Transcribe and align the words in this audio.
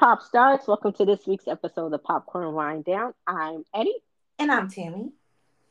pop 0.00 0.22
stars. 0.22 0.60
Welcome 0.66 0.94
to 0.94 1.04
this 1.04 1.26
week's 1.26 1.46
episode 1.46 1.84
of 1.84 1.90
the 1.90 1.98
Popcorn 1.98 2.54
Wine 2.54 2.80
Down. 2.80 3.12
I'm 3.26 3.66
Eddie. 3.74 3.98
And 4.38 4.50
I'm 4.50 4.70
Tammy. 4.70 5.10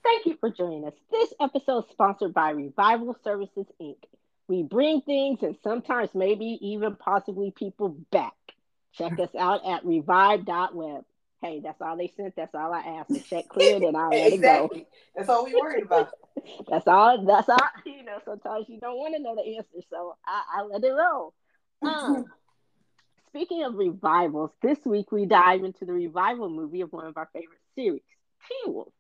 Thank 0.03 0.27
you 0.27 0.37
for 0.39 0.51
joining 0.51 0.85
us. 0.85 0.93
This 1.09 1.33
episode 1.41 1.85
is 1.85 1.89
sponsored 1.89 2.31
by 2.31 2.51
Revival 2.51 3.17
Services 3.23 3.65
Inc. 3.81 3.97
We 4.47 4.61
bring 4.61 5.01
things 5.01 5.41
and 5.41 5.57
sometimes 5.63 6.11
maybe 6.13 6.59
even 6.61 6.95
possibly 6.95 7.49
people 7.49 7.97
back. 8.11 8.35
Check 8.93 9.17
us 9.17 9.33
out 9.33 9.65
at 9.65 9.83
revive.web. 9.83 11.05
Hey, 11.41 11.61
that's 11.63 11.81
all 11.81 11.97
they 11.97 12.13
sent. 12.15 12.35
That's 12.35 12.53
all 12.53 12.71
I 12.71 12.81
asked. 12.81 13.09
The 13.09 13.21
check 13.21 13.49
cleared 13.49 13.81
and 13.81 13.97
I 13.97 14.07
let 14.09 14.33
exactly. 14.33 14.81
it 14.81 14.83
go. 14.83 14.89
That's 15.15 15.29
all 15.29 15.45
we 15.45 15.55
worried 15.55 15.85
about. 15.85 16.11
that's 16.69 16.87
all. 16.87 17.25
That's 17.25 17.49
all. 17.49 17.57
You 17.83 18.03
know, 18.03 18.19
sometimes 18.25 18.69
you 18.69 18.79
don't 18.79 18.97
want 18.97 19.15
to 19.15 19.23
know 19.23 19.33
the 19.33 19.57
answer, 19.57 19.87
so 19.89 20.17
I, 20.23 20.59
I 20.59 20.61
let 20.65 20.83
it 20.83 20.91
roll. 20.91 21.33
Um, 21.81 22.25
speaking 23.29 23.63
of 23.63 23.75
revivals, 23.75 24.51
this 24.61 24.79
week 24.85 25.11
we 25.11 25.25
dive 25.25 25.63
into 25.63 25.85
the 25.85 25.93
revival 25.93 26.49
movie 26.49 26.81
of 26.81 26.91
one 26.91 27.05
of 27.05 27.17
our 27.17 27.29
favorite 27.31 27.59
series, 27.75 28.01
Teen 28.47 28.73
Wolf. 28.73 28.93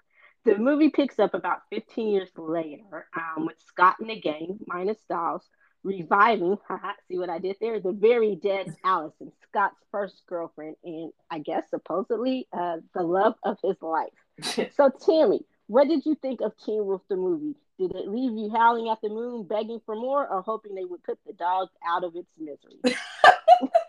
The 0.45 0.57
movie 0.57 0.89
picks 0.89 1.19
up 1.19 1.33
about 1.33 1.61
15 1.71 2.07
years 2.07 2.29
later 2.37 3.07
um, 3.15 3.45
with 3.45 3.59
Scott 3.67 3.95
and 3.99 4.09
the 4.09 4.19
gang, 4.19 4.59
minus 4.67 5.01
Stiles, 5.01 5.43
reviving, 5.83 6.57
see 7.07 7.17
what 7.17 7.29
I 7.29 7.39
did 7.39 7.57
there, 7.59 7.79
the 7.79 7.91
very 7.91 8.35
dead 8.35 8.73
Allison, 8.85 9.31
Scott's 9.43 9.83
first 9.91 10.21
girlfriend, 10.27 10.75
and 10.83 11.11
I 11.29 11.39
guess 11.39 11.63
supposedly 11.69 12.47
uh, 12.53 12.77
the 12.93 13.03
love 13.03 13.33
of 13.43 13.57
his 13.63 13.75
life. 13.81 14.13
so, 14.75 14.91
Tammy, 15.05 15.41
what 15.67 15.87
did 15.87 16.05
you 16.05 16.15
think 16.21 16.41
of 16.41 16.53
Teen 16.63 16.85
Wolf 16.85 17.01
the 17.09 17.15
movie? 17.15 17.55
Did 17.77 17.95
it 17.95 18.07
leave 18.07 18.37
you 18.37 18.51
howling 18.55 18.89
at 18.89 19.01
the 19.01 19.09
moon, 19.09 19.47
begging 19.47 19.81
for 19.85 19.95
more, 19.95 20.27
or 20.27 20.41
hoping 20.41 20.75
they 20.75 20.85
would 20.85 21.03
put 21.03 21.17
the 21.25 21.33
dog 21.33 21.69
out 21.87 22.03
of 22.03 22.15
its 22.15 22.29
misery? 22.37 22.79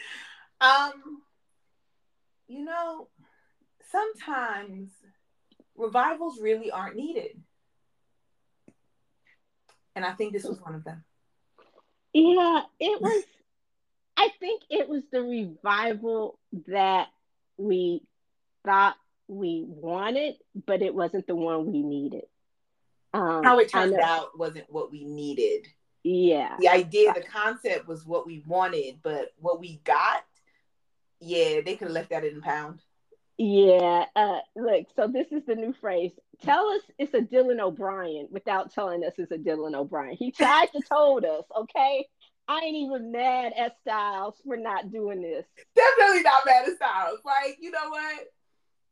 um, 0.60 1.22
you 2.48 2.64
know, 2.64 3.08
sometimes 3.90 4.90
revivals 5.76 6.40
really 6.40 6.70
aren't 6.70 6.96
needed. 6.96 7.40
And 9.94 10.04
I 10.04 10.12
think 10.12 10.32
this 10.32 10.44
was 10.44 10.60
one 10.60 10.74
of 10.74 10.84
them. 10.84 11.04
Yeah, 12.14 12.62
it 12.80 13.00
was. 13.00 13.24
I 14.16 14.30
think 14.40 14.62
it 14.70 14.88
was 14.88 15.02
the 15.10 15.22
revival 15.22 16.38
that 16.68 17.08
we 17.56 18.02
thought 18.64 18.96
we 19.28 19.64
wanted, 19.66 20.36
but 20.66 20.82
it 20.82 20.94
wasn't 20.94 21.26
the 21.26 21.34
one 21.34 21.70
we 21.72 21.82
needed. 21.82 22.24
Um, 23.14 23.42
How 23.42 23.58
it 23.58 23.70
turned 23.70 23.94
out 23.94 24.38
wasn't 24.38 24.70
what 24.70 24.90
we 24.90 25.04
needed. 25.04 25.66
Yeah. 26.04 26.56
The 26.58 26.68
idea, 26.68 27.12
the 27.12 27.22
concept 27.22 27.86
was 27.86 28.04
what 28.04 28.26
we 28.26 28.42
wanted, 28.46 28.98
but 29.02 29.32
what 29.38 29.60
we 29.60 29.80
got, 29.84 30.24
yeah, 31.20 31.60
they 31.64 31.76
could 31.76 31.88
have 31.88 31.92
left 31.92 32.10
that 32.10 32.24
in 32.24 32.36
the 32.36 32.40
pound. 32.40 32.80
Yeah. 33.38 34.06
Uh, 34.14 34.38
look, 34.56 34.86
so 34.96 35.08
this 35.08 35.28
is 35.30 35.42
the 35.46 35.54
new 35.54 35.74
phrase. 35.80 36.12
Tell 36.42 36.66
us 36.68 36.82
it's 36.98 37.14
a 37.14 37.20
Dylan 37.20 37.60
O'Brien 37.60 38.28
without 38.30 38.72
telling 38.72 39.04
us 39.04 39.14
it's 39.18 39.32
a 39.32 39.38
Dylan 39.38 39.74
O'Brien. 39.74 40.16
He 40.16 40.32
tried 40.32 40.66
to 40.72 40.80
told 40.80 41.24
us, 41.24 41.44
okay? 41.56 42.06
I 42.48 42.58
ain't 42.58 42.76
even 42.76 43.12
mad 43.12 43.52
at 43.56 43.76
Stiles 43.80 44.34
for 44.44 44.56
not 44.56 44.90
doing 44.90 45.22
this. 45.22 45.46
Definitely 45.76 46.22
not 46.22 46.44
mad 46.44 46.68
at 46.68 46.74
Stiles. 46.74 47.20
Like, 47.24 47.58
you 47.60 47.70
know 47.70 47.88
what? 47.88 48.26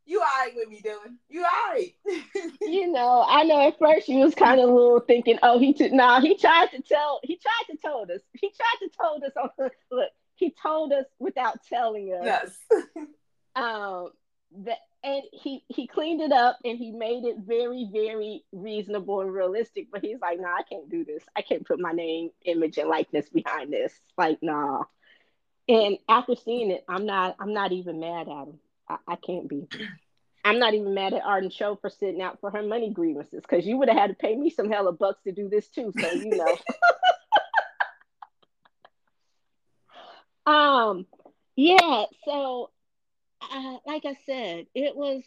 You 0.07 0.21
all 0.21 0.27
right 0.27 0.53
with 0.55 0.69
me, 0.69 0.83
Dylan. 0.83 1.17
You 1.29 1.45
all 1.45 1.73
right. 1.73 1.95
you 2.61 2.91
know, 2.91 3.25
I 3.29 3.45
know 3.45 3.69
at 3.69 3.79
first 3.79 4.09
you 4.09 4.19
was 4.19 4.35
kind 4.35 4.61
of 4.61 4.69
a 4.69 4.73
little 4.73 5.01
thinking, 5.01 5.39
oh, 5.43 5.59
he 5.59 5.73
took 5.73 5.93
nah, 5.93 6.21
he 6.21 6.37
tried 6.37 6.71
to 6.73 6.83
tell 6.83 7.21
he 7.23 7.37
tried 7.37 7.75
to 7.75 7.77
told 7.81 8.11
us. 8.11 8.21
He 8.33 8.51
tried 8.51 8.87
to 8.87 8.91
told 9.01 9.23
us 9.25 9.33
on 9.37 9.51
look, 9.91 10.11
he 10.35 10.55
told 10.63 10.93
us 10.93 11.05
without 11.19 11.63
telling 11.69 12.13
us. 12.13 12.25
Yes. 12.25 13.07
um 13.57 14.11
that 14.65 14.79
and 15.03 15.23
he 15.33 15.65
he 15.69 15.87
cleaned 15.87 16.21
it 16.21 16.33
up 16.33 16.59
and 16.65 16.79
he 16.79 16.91
made 16.91 17.25
it 17.25 17.37
very 17.39 17.89
very 17.93 18.45
reasonable 18.53 19.21
and 19.21 19.33
realistic 19.33 19.89
but 19.91 20.03
he's 20.05 20.21
like 20.21 20.41
nah 20.41 20.49
i 20.49 20.63
can't 20.69 20.91
do 20.91 21.05
this 21.05 21.23
i 21.37 21.43
can't 21.43 21.67
put 21.67 21.81
my 21.81 21.93
name 21.93 22.31
image 22.45 22.79
and 22.79 22.89
likeness 22.89 23.29
behind 23.31 23.73
this 23.73 23.93
like 24.19 24.39
nah 24.43 24.83
and 25.69 25.99
after 26.09 26.35
seeing 26.35 26.71
it 26.71 26.85
i'm 26.89 27.07
not 27.07 27.37
i'm 27.41 27.55
not 27.55 27.73
even 27.73 28.01
mad 28.01 28.29
at 28.29 28.49
him 28.49 28.59
i, 28.91 28.97
I 29.13 29.17
can't 29.17 29.49
be 29.49 29.67
i'm 30.45 30.59
not 30.59 30.75
even 30.75 30.95
mad 30.95 31.15
at 31.15 31.23
arden 31.25 31.51
cho 31.51 31.77
for 31.77 31.89
sitting 31.91 32.21
out 32.21 32.41
for 32.41 32.51
her 32.51 32.63
money 32.63 32.91
grievances 32.91 33.43
because 33.43 33.67
you 33.67 33.77
would 33.77 33.89
have 33.89 33.99
had 33.99 34.11
to 34.11 34.17
pay 34.17 34.37
me 34.37 34.51
some 34.51 34.71
hella 34.71 34.93
bucks 34.93 35.23
to 35.25 35.33
do 35.33 35.49
this 35.49 35.69
too 35.69 35.93
so 35.99 36.13
you 36.13 36.31
know 36.31 36.57
um 40.53 41.07
yeah 41.57 42.05
so 42.25 42.71
uh, 43.43 43.77
like 43.87 44.05
I 44.05 44.17
said, 44.27 44.67
it 44.75 44.97
was. 44.97 45.23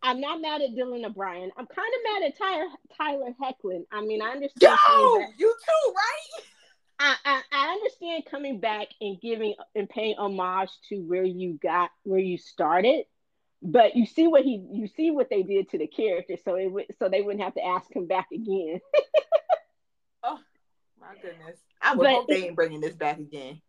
I'm 0.00 0.20
not 0.20 0.40
mad 0.40 0.62
at 0.62 0.70
Dylan 0.76 1.04
O'Brien. 1.04 1.50
I'm 1.56 1.66
kind 1.66 1.92
of 1.92 2.00
mad 2.04 2.28
at 2.28 2.38
Tyler 2.38 2.68
Tyler 2.96 3.34
Hoechlin. 3.42 3.84
I 3.90 4.00
mean, 4.00 4.22
I 4.22 4.30
understand. 4.30 4.78
Yo, 4.88 5.18
you 5.38 5.52
too, 5.52 5.92
right? 5.92 6.44
I, 7.00 7.14
I 7.24 7.42
understand 7.78 8.24
coming 8.30 8.60
back 8.60 8.88
and 9.00 9.20
giving 9.20 9.54
and 9.74 9.88
paying 9.88 10.16
homage 10.16 10.70
to 10.88 10.96
where 10.96 11.24
you 11.24 11.58
got 11.62 11.90
where 12.02 12.20
you 12.20 12.38
started, 12.38 13.04
but 13.62 13.96
you 13.96 14.06
see 14.06 14.26
what 14.26 14.44
he 14.44 14.62
you 14.72 14.88
see 14.88 15.10
what 15.10 15.30
they 15.30 15.42
did 15.42 15.70
to 15.70 15.78
the 15.78 15.86
character, 15.86 16.36
so 16.44 16.56
it 16.56 16.66
would 16.70 16.86
so 16.98 17.08
they 17.08 17.22
wouldn't 17.22 17.42
have 17.42 17.54
to 17.54 17.64
ask 17.64 17.90
him 17.94 18.06
back 18.06 18.28
again. 18.32 18.80
oh 20.22 20.38
my 21.00 21.14
goodness! 21.22 21.58
I 21.80 21.94
would 21.94 22.04
but 22.04 22.12
hope 22.12 22.28
they 22.28 22.44
ain't 22.44 22.56
bringing 22.56 22.80
this 22.80 22.94
back 22.94 23.18
again. 23.18 23.60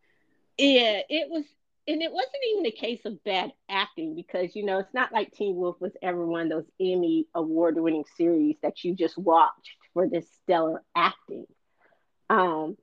Yeah, 0.58 1.02
it 1.10 1.30
was 1.30 1.46
and 1.88 2.04
it 2.04 2.12
wasn't 2.12 2.44
even 2.52 2.66
a 2.68 2.72
case 2.72 3.02
of 3.06 3.24
bad 3.24 3.52
acting 3.68 4.16
because 4.16 4.56
you 4.56 4.64
know 4.64 4.80
it's 4.80 4.94
not 4.94 5.12
like 5.12 5.32
Teen 5.32 5.56
Wolf 5.56 5.78
was 5.80 5.94
ever 6.02 6.26
one 6.26 6.44
of 6.44 6.50
those 6.50 6.72
Emmy 6.80 7.28
award 7.34 7.76
winning 7.78 8.06
series 8.16 8.58
that 8.62 8.84
you 8.84 8.96
just 8.96 9.18
watched 9.18 9.78
for 9.94 10.08
this 10.08 10.26
stellar 10.44 10.84
acting. 10.96 11.46
Um, 12.30 12.78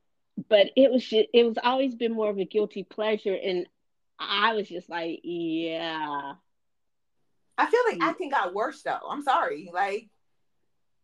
but 0.48 0.70
it 0.76 0.90
was 0.90 1.04
just, 1.04 1.28
it 1.32 1.44
was 1.44 1.58
always 1.62 1.94
been 1.94 2.12
more 2.12 2.30
of 2.30 2.38
a 2.38 2.44
guilty 2.44 2.82
pleasure, 2.82 3.34
and 3.34 3.66
I 4.18 4.54
was 4.54 4.68
just 4.68 4.88
like, 4.88 5.20
yeah. 5.22 6.34
I 7.58 7.66
feel 7.66 7.80
like 7.88 7.98
mm. 7.98 8.02
acting 8.02 8.30
got 8.30 8.54
worse 8.54 8.82
though. 8.82 9.00
I'm 9.08 9.22
sorry, 9.22 9.70
like 9.72 10.08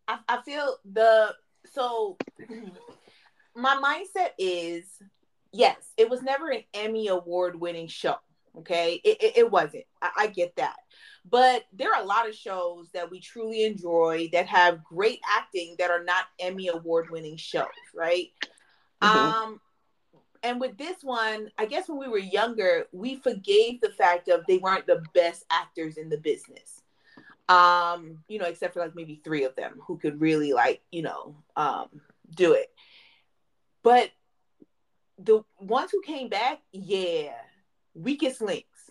I, 0.06 0.18
I 0.28 0.42
feel 0.42 0.76
the 0.90 1.34
so 1.72 2.18
my 3.54 3.76
mindset 3.76 4.30
is 4.38 4.84
yes, 5.52 5.76
it 5.96 6.10
was 6.10 6.22
never 6.22 6.50
an 6.50 6.62
Emmy 6.74 7.08
award 7.08 7.58
winning 7.58 7.88
show. 7.88 8.16
Okay, 8.58 9.00
it, 9.02 9.22
it, 9.22 9.38
it 9.38 9.50
wasn't. 9.50 9.84
I, 10.02 10.10
I, 10.18 10.26
get 10.26 10.56
that. 10.56 10.76
But 11.24 11.64
there 11.72 11.94
are 11.94 12.02
a 12.02 12.06
lot 12.06 12.28
of 12.28 12.34
shows 12.34 12.90
that 12.92 13.10
we 13.10 13.18
truly 13.18 13.64
enjoy 13.64 14.28
that 14.32 14.46
have 14.46 14.84
great 14.84 15.20
acting 15.26 15.76
that 15.78 15.90
are 15.90 16.04
not 16.04 16.26
Emmy 16.38 16.68
award 16.68 17.08
winning 17.10 17.38
shows, 17.38 17.68
right? 17.94 18.28
Mm-hmm. 19.02 19.18
Um, 19.18 19.60
and 20.42 20.60
with 20.60 20.76
this 20.76 21.02
one, 21.02 21.50
I 21.58 21.66
guess 21.66 21.88
when 21.88 21.98
we 21.98 22.08
were 22.08 22.18
younger, 22.18 22.86
we 22.92 23.16
forgave 23.16 23.80
the 23.80 23.90
fact 23.90 24.28
of 24.28 24.44
they 24.46 24.58
weren't 24.58 24.86
the 24.86 25.02
best 25.14 25.44
actors 25.50 25.96
in 25.96 26.08
the 26.08 26.18
business. 26.18 26.82
Um, 27.48 28.18
you 28.28 28.38
know, 28.38 28.46
except 28.46 28.74
for 28.74 28.80
like 28.80 28.94
maybe 28.94 29.20
three 29.22 29.44
of 29.44 29.54
them 29.56 29.80
who 29.86 29.98
could 29.98 30.20
really 30.20 30.52
like, 30.52 30.80
you 30.90 31.02
know, 31.02 31.36
um, 31.56 31.88
do 32.34 32.54
it. 32.54 32.70
But 33.82 34.10
the 35.18 35.42
ones 35.60 35.90
who 35.90 36.00
came 36.02 36.28
back, 36.28 36.60
yeah, 36.72 37.34
weakest 37.94 38.40
links. 38.40 38.90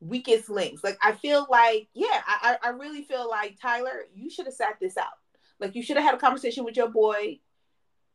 Weakest 0.00 0.48
links. 0.48 0.84
Like 0.84 0.98
I 1.02 1.12
feel 1.12 1.46
like, 1.50 1.88
yeah, 1.94 2.22
I, 2.26 2.56
I 2.62 2.68
really 2.70 3.02
feel 3.02 3.28
like 3.28 3.58
Tyler, 3.60 4.04
you 4.14 4.30
should 4.30 4.46
have 4.46 4.54
sat 4.54 4.78
this 4.80 4.96
out. 4.96 5.06
Like 5.58 5.74
you 5.74 5.82
should 5.82 5.96
have 5.96 6.04
had 6.04 6.14
a 6.14 6.18
conversation 6.18 6.64
with 6.64 6.76
your 6.76 6.88
boy, 6.88 7.40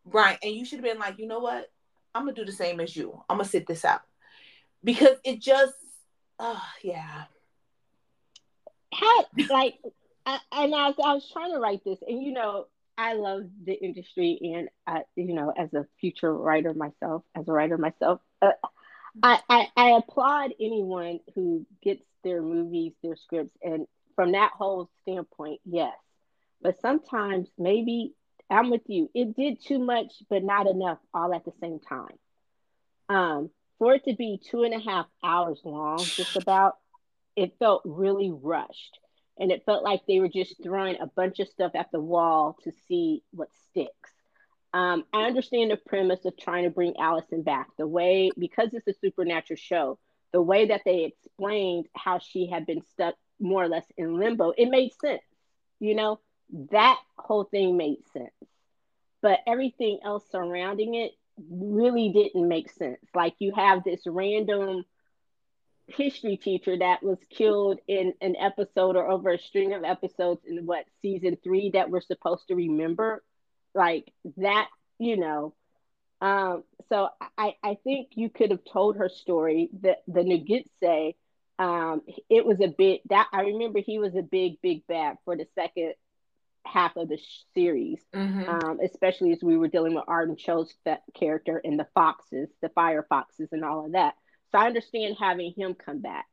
Brian, 0.05 0.37
and 0.43 0.53
you 0.53 0.65
should 0.65 0.79
have 0.79 0.85
been 0.85 0.99
like, 0.99 1.19
you 1.19 1.27
know 1.27 1.39
what? 1.39 1.71
I'm 2.15 2.23
gonna 2.23 2.33
do 2.33 2.45
the 2.45 2.51
same 2.51 2.79
as 2.79 2.95
you. 2.95 3.21
I'm 3.29 3.37
gonna 3.37 3.49
sit 3.49 3.67
this 3.67 3.85
out. 3.85 4.01
Because 4.83 5.17
it 5.23 5.39
just 5.39 5.73
oh 6.39 6.61
yeah. 6.83 7.23
How 8.93 9.25
like 9.49 9.75
I, 10.25 10.39
and 10.51 10.75
I 10.75 10.87
was, 10.87 10.95
I 11.03 11.13
was 11.13 11.29
trying 11.31 11.51
to 11.51 11.59
write 11.59 11.83
this, 11.83 11.99
and 12.07 12.21
you 12.21 12.31
know, 12.31 12.67
I 12.97 13.13
love 13.13 13.43
the 13.65 13.73
industry, 13.73 14.39
and 14.41 14.69
I, 14.85 15.03
you 15.15 15.33
know, 15.33 15.51
as 15.57 15.73
a 15.73 15.85
future 15.99 16.33
writer 16.33 16.73
myself, 16.73 17.23
as 17.35 17.47
a 17.47 17.51
writer 17.51 17.77
myself, 17.77 18.21
uh, 18.41 18.51
I, 19.21 19.39
I, 19.49 19.67
I 19.75 19.89
applaud 19.91 20.51
anyone 20.59 21.19
who 21.35 21.65
gets 21.83 22.03
their 22.23 22.41
movies, 22.41 22.93
their 23.03 23.15
scripts, 23.15 23.55
and 23.61 23.87
from 24.15 24.31
that 24.33 24.51
whole 24.55 24.89
standpoint, 25.01 25.59
yes. 25.65 25.93
But 26.61 26.79
sometimes 26.81 27.49
maybe 27.57 28.13
I'm 28.53 28.69
with 28.69 28.83
you. 28.87 29.09
It 29.13 29.35
did 29.35 29.63
too 29.63 29.79
much, 29.79 30.13
but 30.29 30.43
not 30.43 30.67
enough, 30.67 30.99
all 31.13 31.33
at 31.33 31.45
the 31.45 31.53
same 31.59 31.79
time. 31.79 32.17
Um, 33.09 33.49
for 33.79 33.95
it 33.95 34.05
to 34.05 34.15
be 34.15 34.39
two 34.49 34.63
and 34.63 34.73
a 34.73 34.79
half 34.79 35.07
hours 35.23 35.61
long, 35.63 35.97
just 35.97 36.35
about, 36.35 36.77
it 37.35 37.53
felt 37.59 37.81
really 37.85 38.31
rushed 38.31 38.99
and 39.37 39.51
it 39.51 39.63
felt 39.65 39.83
like 39.83 40.01
they 40.07 40.19
were 40.19 40.29
just 40.29 40.61
throwing 40.61 40.97
a 40.99 41.07
bunch 41.07 41.39
of 41.39 41.47
stuff 41.47 41.71
at 41.75 41.91
the 41.91 41.99
wall 41.99 42.55
to 42.63 42.71
see 42.87 43.23
what 43.31 43.49
sticks. 43.69 44.11
Um, 44.73 45.03
I 45.13 45.23
understand 45.23 45.71
the 45.71 45.77
premise 45.77 46.25
of 46.25 46.37
trying 46.37 46.63
to 46.63 46.69
bring 46.69 46.97
Allison 46.97 47.43
back. 47.43 47.67
The 47.77 47.87
way, 47.87 48.31
because 48.37 48.69
it's 48.73 48.87
a 48.87 48.93
supernatural 48.93 49.57
show, 49.57 49.99
the 50.31 50.41
way 50.41 50.67
that 50.67 50.81
they 50.85 51.03
explained 51.03 51.87
how 51.95 52.19
she 52.19 52.47
had 52.47 52.65
been 52.65 52.81
stuck 52.93 53.15
more 53.39 53.63
or 53.63 53.67
less 53.67 53.85
in 53.97 54.17
limbo, 54.17 54.53
it 54.57 54.69
made 54.69 54.91
sense. 54.99 55.21
You 55.79 55.95
know, 55.95 56.19
that 56.71 56.99
whole 57.17 57.45
thing 57.45 57.77
made 57.77 58.05
sense. 58.13 58.31
But 59.21 59.39
everything 59.47 59.99
else 60.03 60.25
surrounding 60.31 60.95
it 60.95 61.13
really 61.49 62.11
didn't 62.11 62.47
make 62.47 62.69
sense. 62.71 62.99
Like 63.15 63.35
you 63.39 63.53
have 63.55 63.83
this 63.83 64.01
random 64.05 64.85
history 65.87 66.37
teacher 66.37 66.77
that 66.77 67.03
was 67.03 67.19
killed 67.29 67.79
in 67.87 68.13
an 68.21 68.35
episode 68.37 68.95
or 68.95 69.09
over 69.09 69.31
a 69.31 69.39
string 69.39 69.73
of 69.73 69.83
episodes 69.83 70.41
in 70.45 70.65
what 70.65 70.85
season 71.01 71.37
three 71.43 71.71
that 71.71 71.89
we're 71.89 72.01
supposed 72.01 72.47
to 72.47 72.55
remember 72.55 73.23
like 73.75 74.11
that 74.37 74.69
you 74.99 75.17
know 75.17 75.53
um 76.21 76.63
so 76.89 77.09
i 77.37 77.53
i 77.63 77.77
think 77.83 78.09
you 78.15 78.29
could 78.29 78.51
have 78.51 78.63
told 78.71 78.97
her 78.97 79.09
story 79.09 79.69
the 79.81 79.97
the 80.07 80.21
Nogitsune 80.21 81.15
um 81.59 82.01
it 82.29 82.45
was 82.45 82.61
a 82.61 82.67
bit 82.67 83.01
that 83.09 83.27
i 83.33 83.41
remember 83.41 83.79
he 83.79 83.99
was 83.99 84.15
a 84.15 84.21
big 84.21 84.61
big 84.61 84.87
bad 84.87 85.17
for 85.25 85.35
the 85.35 85.47
second 85.55 85.93
half 86.65 86.95
of 86.95 87.09
the 87.09 87.19
series 87.53 87.99
mm-hmm. 88.15 88.49
um 88.49 88.79
especially 88.83 89.31
as 89.31 89.43
we 89.43 89.57
were 89.57 89.67
dealing 89.67 89.93
with 89.93 90.03
arden 90.07 90.35
cho's 90.35 90.73
character 91.13 91.61
and 91.63 91.79
the 91.79 91.87
foxes 91.93 92.49
the 92.61 92.69
fire 92.69 93.05
foxes 93.07 93.49
and 93.51 93.63
all 93.65 93.85
of 93.85 93.91
that 93.93 94.13
so 94.53 94.59
I 94.59 94.67
understand 94.67 95.17
having 95.19 95.53
him 95.57 95.73
come 95.73 95.99
back. 95.99 96.27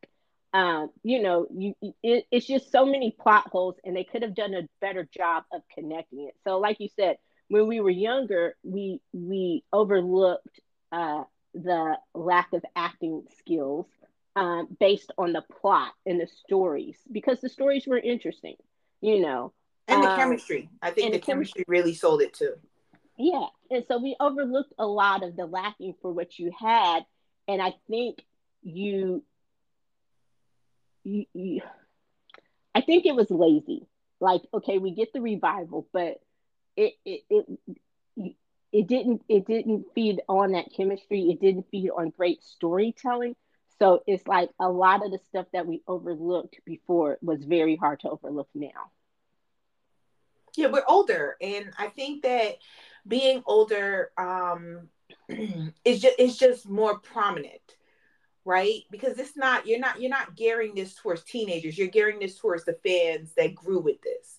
Um, 0.52 0.90
you 1.02 1.22
know, 1.22 1.46
you 1.50 1.74
it, 2.02 2.26
it's 2.30 2.46
just 2.46 2.70
so 2.70 2.84
many 2.84 3.12
plot 3.18 3.48
holes, 3.48 3.76
and 3.84 3.96
they 3.96 4.04
could 4.04 4.22
have 4.22 4.34
done 4.34 4.52
a 4.52 4.68
better 4.80 5.08
job 5.16 5.44
of 5.52 5.62
connecting 5.74 6.26
it. 6.28 6.34
So, 6.44 6.58
like 6.58 6.80
you 6.80 6.88
said, 6.96 7.16
when 7.48 7.66
we 7.66 7.80
were 7.80 7.90
younger, 7.90 8.56
we 8.62 9.00
we 9.12 9.64
overlooked 9.72 10.60
uh, 10.92 11.22
the 11.54 11.96
lack 12.14 12.52
of 12.52 12.62
acting 12.76 13.24
skills 13.38 13.86
um, 14.36 14.76
based 14.78 15.12
on 15.16 15.32
the 15.32 15.44
plot 15.60 15.92
and 16.04 16.20
the 16.20 16.28
stories 16.44 16.98
because 17.10 17.40
the 17.40 17.48
stories 17.48 17.86
were 17.86 17.98
interesting, 17.98 18.56
you 19.00 19.20
know. 19.20 19.52
And 19.90 20.02
the 20.02 20.10
um, 20.10 20.16
chemistry. 20.18 20.68
I 20.82 20.90
think 20.90 21.12
the, 21.12 21.18
the 21.18 21.24
chemistry 21.24 21.64
really 21.66 21.94
sold 21.94 22.22
it 22.22 22.34
too. 22.34 22.54
Yeah. 23.16 23.46
And 23.70 23.84
so 23.86 23.98
we 23.98 24.16
overlooked 24.18 24.72
a 24.78 24.86
lot 24.86 25.22
of 25.22 25.36
the 25.36 25.46
lacking 25.46 25.94
for 26.00 26.12
what 26.12 26.38
you 26.38 26.52
had 26.58 27.04
and 27.50 27.60
I 27.60 27.74
think 27.88 28.24
you, 28.62 29.24
you, 31.02 31.24
you 31.34 31.60
I 32.74 32.80
think 32.80 33.06
it 33.06 33.16
was 33.16 33.30
lazy. 33.30 33.86
Like, 34.20 34.42
okay, 34.54 34.78
we 34.78 34.92
get 34.92 35.12
the 35.12 35.20
revival, 35.20 35.88
but 35.92 36.20
it 36.76 36.94
it 37.04 37.22
it 37.28 38.36
it 38.72 38.86
didn't 38.86 39.22
it 39.28 39.46
didn't 39.46 39.86
feed 39.94 40.20
on 40.28 40.52
that 40.52 40.72
chemistry. 40.76 41.22
It 41.30 41.40
didn't 41.40 41.66
feed 41.70 41.90
on 41.90 42.10
great 42.10 42.44
storytelling. 42.44 43.34
So 43.80 44.02
it's 44.06 44.26
like 44.28 44.50
a 44.60 44.68
lot 44.68 45.04
of 45.04 45.10
the 45.10 45.18
stuff 45.28 45.46
that 45.52 45.66
we 45.66 45.82
overlooked 45.88 46.60
before 46.64 47.18
was 47.22 47.42
very 47.42 47.76
hard 47.76 48.00
to 48.00 48.10
overlook 48.10 48.48
now. 48.54 48.92
Yeah, 50.56 50.68
we're 50.68 50.84
older, 50.88 51.36
and 51.40 51.72
I 51.78 51.88
think 51.88 52.22
that 52.22 52.58
being 53.06 53.42
older 53.46 54.10
um, 54.18 54.88
it's 55.28 56.00
just 56.00 56.16
it's 56.18 56.36
just 56.38 56.68
more 56.68 56.98
prominent 56.98 57.60
right? 58.44 58.82
Because 58.90 59.18
it's 59.18 59.36
not 59.36 59.66
you're 59.66 59.78
not 59.78 60.00
you're 60.00 60.10
not 60.10 60.34
gearing 60.36 60.74
this 60.74 60.94
towards 60.94 61.22
teenagers 61.24 61.76
you're 61.76 61.88
gearing 61.88 62.18
this 62.18 62.38
towards 62.38 62.64
the 62.64 62.78
fans 62.84 63.32
that 63.36 63.54
grew 63.54 63.80
with 63.80 64.00
this. 64.02 64.38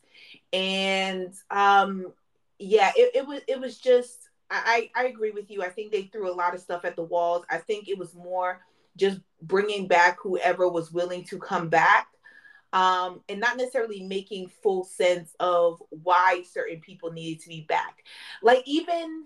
And 0.53 1.33
um 1.49 2.11
yeah 2.59 2.91
it, 2.95 3.15
it 3.15 3.27
was 3.27 3.41
it 3.47 3.59
was 3.59 3.77
just 3.77 4.29
I, 4.53 4.89
I 4.97 5.05
agree 5.05 5.31
with 5.31 5.49
you. 5.49 5.63
I 5.63 5.69
think 5.69 5.93
they 5.93 6.03
threw 6.03 6.29
a 6.29 6.35
lot 6.35 6.53
of 6.53 6.59
stuff 6.59 6.83
at 6.83 6.97
the 6.97 7.03
walls. 7.03 7.45
I 7.49 7.57
think 7.57 7.87
it 7.87 7.97
was 7.97 8.13
more 8.13 8.59
just 8.97 9.21
bringing 9.41 9.87
back 9.87 10.17
whoever 10.21 10.67
was 10.67 10.91
willing 10.91 11.23
to 11.25 11.39
come 11.39 11.69
back 11.69 12.07
um, 12.73 13.21
and 13.27 13.39
not 13.39 13.57
necessarily 13.57 14.01
making 14.01 14.47
full 14.47 14.83
sense 14.83 15.35
of 15.39 15.81
why 15.89 16.43
certain 16.49 16.79
people 16.79 17.11
needed 17.11 17.41
to 17.41 17.49
be 17.49 17.61
back. 17.61 18.03
Like 18.41 18.63
even 18.65 19.25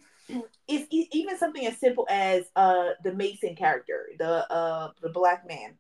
it's 0.68 0.88
even 0.90 1.38
something 1.38 1.66
as 1.68 1.78
simple 1.78 2.08
as 2.10 2.46
uh 2.56 2.92
the 3.04 3.14
Mason 3.14 3.56
character, 3.56 4.08
the 4.18 4.52
uh 4.52 4.92
the 5.02 5.10
black 5.10 5.48
man. 5.48 5.76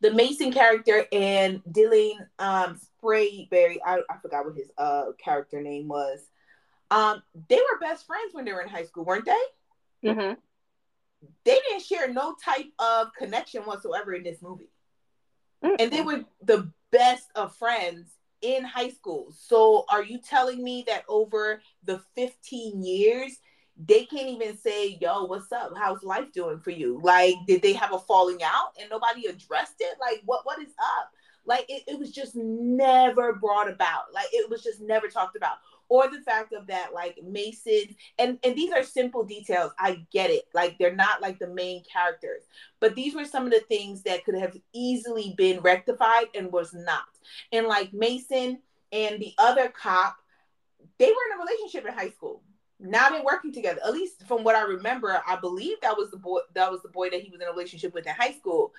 The 0.00 0.12
Mason 0.12 0.52
character 0.52 1.06
and 1.10 1.62
Dylan 1.64 2.18
um 2.38 2.78
Sprayberry, 3.02 3.78
I, 3.84 4.00
I 4.08 4.18
forgot 4.22 4.44
what 4.44 4.56
his 4.56 4.70
uh 4.78 5.06
character 5.18 5.60
name 5.60 5.88
was. 5.88 6.20
Um, 6.90 7.22
they 7.48 7.56
were 7.56 7.80
best 7.80 8.06
friends 8.06 8.32
when 8.32 8.44
they 8.44 8.52
were 8.52 8.60
in 8.60 8.68
high 8.68 8.84
school, 8.84 9.04
weren't 9.04 9.24
they? 9.24 10.10
Mm-hmm. 10.10 10.34
They 11.44 11.58
didn't 11.68 11.82
share 11.82 12.12
no 12.12 12.36
type 12.44 12.66
of 12.78 13.08
connection 13.18 13.62
whatsoever 13.62 14.14
in 14.14 14.22
this 14.22 14.40
movie. 14.40 14.70
Mm-hmm. 15.64 15.76
And 15.78 15.92
they 15.92 16.02
were 16.02 16.24
the 16.42 16.70
best 16.92 17.28
of 17.34 17.54
friends 17.56 18.16
in 18.42 18.64
high 18.64 18.90
school. 18.90 19.32
So 19.36 19.84
are 19.90 20.02
you 20.02 20.18
telling 20.18 20.62
me 20.62 20.84
that 20.86 21.04
over 21.08 21.62
the 21.84 22.00
15 22.14 22.82
years, 22.82 23.38
they 23.76 24.04
can't 24.04 24.28
even 24.28 24.56
say, 24.56 24.98
yo, 25.00 25.24
what's 25.24 25.52
up? 25.52 25.72
How's 25.76 26.02
life 26.02 26.32
doing 26.32 26.60
for 26.60 26.70
you? 26.70 27.00
Like, 27.02 27.34
did 27.46 27.62
they 27.62 27.74
have 27.74 27.92
a 27.92 27.98
falling 27.98 28.42
out 28.42 28.72
and 28.80 28.88
nobody 28.88 29.26
addressed 29.26 29.76
it? 29.80 29.96
Like, 30.00 30.22
what 30.24 30.46
what 30.46 30.60
is 30.60 30.72
up? 30.98 31.10
Like 31.46 31.66
it, 31.68 31.84
it 31.86 31.98
was 31.98 32.10
just 32.10 32.34
never 32.34 33.34
brought 33.34 33.70
about. 33.70 34.12
Like 34.12 34.26
it 34.32 34.50
was 34.50 34.62
just 34.62 34.80
never 34.80 35.08
talked 35.08 35.36
about 35.36 35.58
or 35.88 36.08
the 36.08 36.20
fact 36.20 36.52
of 36.52 36.66
that 36.66 36.92
like 36.92 37.18
mason 37.22 37.94
and 38.18 38.38
and 38.42 38.56
these 38.56 38.72
are 38.72 38.82
simple 38.82 39.24
details. 39.24 39.72
I 39.78 40.06
get 40.12 40.30
it. 40.30 40.44
Like 40.54 40.78
they're 40.78 40.94
not 40.94 41.22
like 41.22 41.38
the 41.38 41.48
main 41.48 41.82
characters 41.90 42.42
but 42.80 42.94
these 42.94 43.14
were 43.14 43.24
some 43.24 43.46
of 43.46 43.52
the 43.52 43.60
things 43.68 44.02
that 44.02 44.24
could 44.24 44.34
have 44.34 44.56
easily 44.72 45.34
been 45.36 45.60
rectified 45.60 46.26
and 46.34 46.52
was 46.52 46.74
not. 46.74 47.04
And 47.52 47.66
like 47.66 47.92
mason 47.92 48.60
and 48.92 49.20
the 49.20 49.32
other 49.38 49.68
cop 49.68 50.16
they 50.98 51.06
were 51.06 51.32
in 51.32 51.38
a 51.38 51.44
relationship 51.44 51.86
in 51.86 51.92
high 51.92 52.10
school. 52.10 52.42
Now 52.78 53.10
they're 53.10 53.24
working 53.24 53.52
together. 53.52 53.80
At 53.84 53.92
least 53.92 54.26
from 54.26 54.44
what 54.44 54.56
i 54.56 54.62
remember 54.62 55.20
i 55.26 55.36
believe 55.36 55.76
that 55.82 55.96
was 55.96 56.10
the 56.10 56.18
boy 56.18 56.40
that 56.54 56.70
was 56.70 56.82
the 56.82 56.88
boy 56.88 57.10
that 57.10 57.20
he 57.20 57.30
was 57.30 57.40
in 57.40 57.48
a 57.48 57.50
relationship 57.50 57.94
with 57.94 58.06
in 58.06 58.14
high 58.14 58.32
school. 58.32 58.72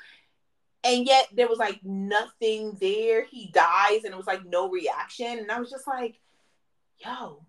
And 0.83 1.06
yet 1.06 1.27
there 1.33 1.48
was 1.48 1.57
like 1.57 1.83
nothing 1.83 2.77
there. 2.80 3.25
He 3.25 3.51
dies 3.51 4.03
and 4.03 4.13
it 4.13 4.17
was 4.17 4.27
like 4.27 4.46
no 4.46 4.70
reaction. 4.70 5.39
And 5.39 5.51
i 5.51 5.60
was 5.60 5.70
just 5.70 5.88
like 5.88 6.20
yo, 7.04 7.46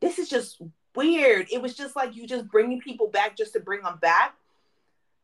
this 0.00 0.18
is 0.18 0.28
just 0.28 0.60
weird. 0.94 1.48
It 1.50 1.62
was 1.62 1.74
just 1.74 1.96
like 1.96 2.16
you 2.16 2.26
just 2.26 2.48
bringing 2.48 2.80
people 2.80 3.08
back 3.08 3.36
just 3.36 3.52
to 3.54 3.60
bring 3.60 3.82
them 3.82 3.98
back. 4.00 4.34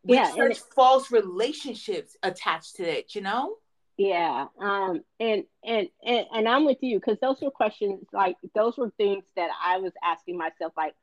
With 0.05 0.19
yeah, 0.19 0.35
such 0.35 0.59
false 0.75 1.11
relationships 1.11 2.17
attached 2.23 2.77
to 2.77 2.83
it, 2.85 3.15
you 3.15 3.23
know? 3.23 3.57
Yeah. 3.97 4.47
Um 4.61 5.03
and 5.19 5.45
and 5.65 5.89
and, 6.05 6.27
and 6.35 6.49
I'm 6.49 6.67
with 6.67 6.83
you 6.83 6.99
because 6.99 7.19
those 7.21 7.41
were 7.41 7.51
questions 7.51 8.05
like 8.13 8.37
those 8.55 8.77
were 8.77 8.91
things 8.99 9.25
that 9.37 9.51
I 9.65 9.79
was 9.79 9.93
asking 10.05 10.37
myself 10.37 10.73
like 10.77 10.95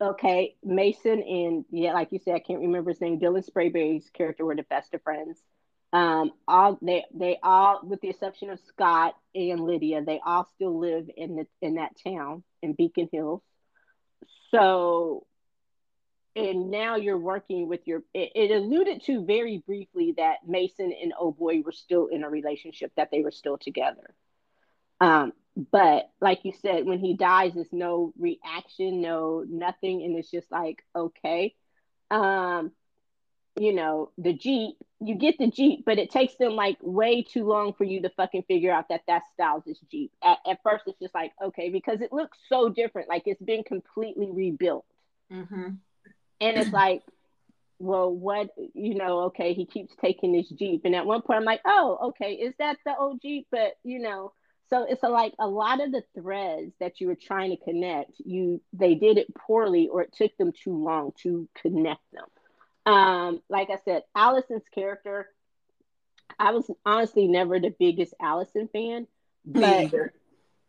okay, 0.00 0.54
Mason 0.64 1.22
and 1.22 1.64
yeah, 1.70 1.92
like 1.92 2.12
you 2.12 2.20
said, 2.20 2.36
I 2.36 2.40
can't 2.40 2.60
remember 2.60 2.90
his 2.90 3.00
name, 3.00 3.18
Dylan 3.18 3.44
Sprayberry's 3.44 4.08
character 4.10 4.44
were 4.44 4.56
the 4.56 4.62
best 4.62 4.94
of 4.94 5.02
friends. 5.02 5.42
Um, 5.92 6.32
all 6.46 6.78
they 6.82 7.06
they 7.14 7.38
all, 7.42 7.80
with 7.82 8.00
the 8.00 8.10
exception 8.10 8.50
of 8.50 8.60
Scott 8.68 9.14
and 9.34 9.60
Lydia, 9.60 10.02
they 10.04 10.20
all 10.24 10.46
still 10.54 10.78
live 10.78 11.08
in 11.16 11.36
the 11.36 11.46
in 11.62 11.76
that 11.76 11.96
town 12.04 12.42
in 12.62 12.74
Beacon 12.74 13.08
Hills. 13.10 13.42
So, 14.50 15.26
and 16.36 16.70
now 16.70 16.96
you're 16.96 17.18
working 17.18 17.68
with 17.68 17.86
your. 17.86 18.02
It, 18.12 18.32
it 18.34 18.50
alluded 18.50 19.02
to 19.04 19.24
very 19.24 19.62
briefly 19.66 20.14
that 20.18 20.46
Mason 20.46 20.92
and 20.92 21.14
Oh 21.18 21.32
Boy 21.32 21.62
were 21.62 21.72
still 21.72 22.08
in 22.08 22.22
a 22.22 22.28
relationship, 22.28 22.92
that 22.96 23.10
they 23.10 23.22
were 23.22 23.30
still 23.30 23.56
together. 23.56 24.14
Um, 25.00 25.32
but 25.72 26.10
like 26.20 26.44
you 26.44 26.52
said, 26.60 26.84
when 26.84 26.98
he 26.98 27.14
dies, 27.14 27.54
there's 27.54 27.72
no 27.72 28.12
reaction, 28.18 29.00
no 29.00 29.42
nothing, 29.48 30.02
and 30.02 30.18
it's 30.18 30.30
just 30.30 30.50
like 30.52 30.84
okay. 30.94 31.54
Um, 32.10 32.72
you 33.58 33.72
know, 33.72 34.10
the 34.18 34.32
Jeep, 34.32 34.76
you 35.00 35.14
get 35.14 35.38
the 35.38 35.50
Jeep, 35.50 35.84
but 35.84 35.98
it 35.98 36.10
takes 36.10 36.34
them 36.36 36.52
like 36.52 36.76
way 36.80 37.22
too 37.22 37.46
long 37.46 37.72
for 37.72 37.84
you 37.84 38.02
to 38.02 38.10
fucking 38.10 38.44
figure 38.44 38.72
out 38.72 38.88
that 38.88 39.02
that 39.06 39.22
stiles 39.32 39.64
Jeep. 39.90 40.12
At, 40.22 40.38
at 40.46 40.62
first, 40.62 40.84
it's 40.86 40.98
just 40.98 41.14
like, 41.14 41.32
okay, 41.42 41.68
because 41.68 42.00
it 42.00 42.12
looks 42.12 42.38
so 42.48 42.68
different. 42.68 43.08
Like 43.08 43.22
it's 43.26 43.42
been 43.42 43.64
completely 43.64 44.30
rebuilt. 44.30 44.86
Mm-hmm. 45.32 45.70
And 46.40 46.56
it's 46.56 46.72
like, 46.72 47.02
well, 47.78 48.12
what, 48.12 48.50
you 48.74 48.94
know, 48.94 49.20
okay, 49.24 49.54
he 49.54 49.66
keeps 49.66 49.94
taking 50.00 50.32
this 50.32 50.48
Jeep. 50.48 50.82
And 50.84 50.94
at 50.94 51.06
one 51.06 51.22
point, 51.22 51.38
I'm 51.38 51.44
like, 51.44 51.60
oh, 51.64 51.98
okay, 52.08 52.32
is 52.32 52.54
that 52.58 52.76
the 52.84 52.96
old 52.96 53.20
Jeep? 53.22 53.46
But, 53.50 53.74
you 53.84 54.00
know, 54.00 54.32
so 54.70 54.84
it's 54.88 55.02
a, 55.02 55.08
like 55.08 55.34
a 55.38 55.46
lot 55.46 55.82
of 55.82 55.92
the 55.92 56.02
threads 56.14 56.72
that 56.80 57.00
you 57.00 57.06
were 57.06 57.16
trying 57.16 57.50
to 57.50 57.64
connect, 57.64 58.12
you 58.18 58.60
they 58.72 58.94
did 58.94 59.16
it 59.16 59.34
poorly 59.34 59.88
or 59.88 60.02
it 60.02 60.12
took 60.12 60.36
them 60.36 60.52
too 60.52 60.76
long 60.76 61.12
to 61.22 61.48
connect 61.60 62.02
them. 62.12 62.26
Um, 62.88 63.42
like 63.50 63.70
I 63.70 63.78
said, 63.84 64.04
Allison's 64.16 64.68
character, 64.74 65.28
I 66.38 66.52
was 66.52 66.70
honestly 66.86 67.28
never 67.28 67.60
the 67.60 67.74
biggest 67.78 68.14
Allison 68.20 68.68
fan, 68.72 69.06
but 69.44 69.90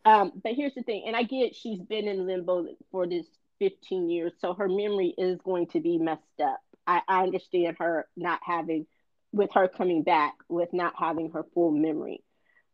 Um, 0.05 0.33
but 0.43 0.53
here's 0.55 0.75
the 0.75 0.83
thing, 0.83 1.03
and 1.07 1.15
I 1.15 1.23
get 1.23 1.55
she's 1.55 1.81
been 1.81 2.07
in 2.07 2.25
limbo 2.27 2.67
for 2.91 3.07
this 3.07 3.27
15 3.59 4.09
years, 4.09 4.33
so 4.39 4.53
her 4.53 4.67
memory 4.69 5.13
is 5.17 5.39
going 5.41 5.67
to 5.67 5.81
be 5.81 5.97
messed 5.99 6.41
up. 6.43 6.61
I, 6.87 7.01
I 7.07 7.23
understand 7.23 7.77
her 7.79 8.07
not 8.17 8.41
having, 8.43 8.87
with 9.33 9.51
her 9.53 9.67
coming 9.67 10.03
back, 10.03 10.35
with 10.49 10.73
not 10.73 10.95
having 10.97 11.31
her 11.31 11.45
full 11.53 11.71
memory. 11.71 12.23